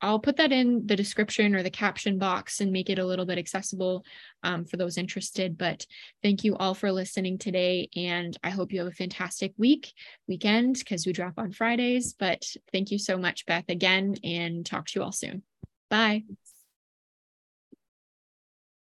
I'll 0.00 0.18
put 0.18 0.36
that 0.36 0.52
in 0.52 0.86
the 0.86 0.96
description 0.96 1.54
or 1.54 1.62
the 1.62 1.70
caption 1.70 2.18
box 2.18 2.60
and 2.60 2.72
make 2.72 2.90
it 2.90 2.98
a 2.98 3.04
little 3.04 3.24
bit 3.24 3.38
accessible 3.38 4.04
um, 4.42 4.64
for 4.64 4.76
those 4.76 4.98
interested. 4.98 5.56
But 5.56 5.86
thank 6.22 6.44
you 6.44 6.56
all 6.56 6.74
for 6.74 6.92
listening 6.92 7.38
today. 7.38 7.88
And 7.96 8.36
I 8.44 8.50
hope 8.50 8.72
you 8.72 8.80
have 8.80 8.88
a 8.88 8.92
fantastic 8.92 9.54
week, 9.56 9.92
weekend, 10.28 10.76
because 10.78 11.06
we 11.06 11.12
drop 11.12 11.34
on 11.38 11.52
Fridays. 11.52 12.12
But 12.12 12.44
thank 12.72 12.90
you 12.90 12.98
so 12.98 13.16
much, 13.16 13.46
Beth, 13.46 13.64
again, 13.68 14.16
and 14.22 14.66
talk 14.66 14.86
to 14.86 14.98
you 14.98 15.04
all 15.04 15.12
soon. 15.12 15.42
Bye. 15.88 16.24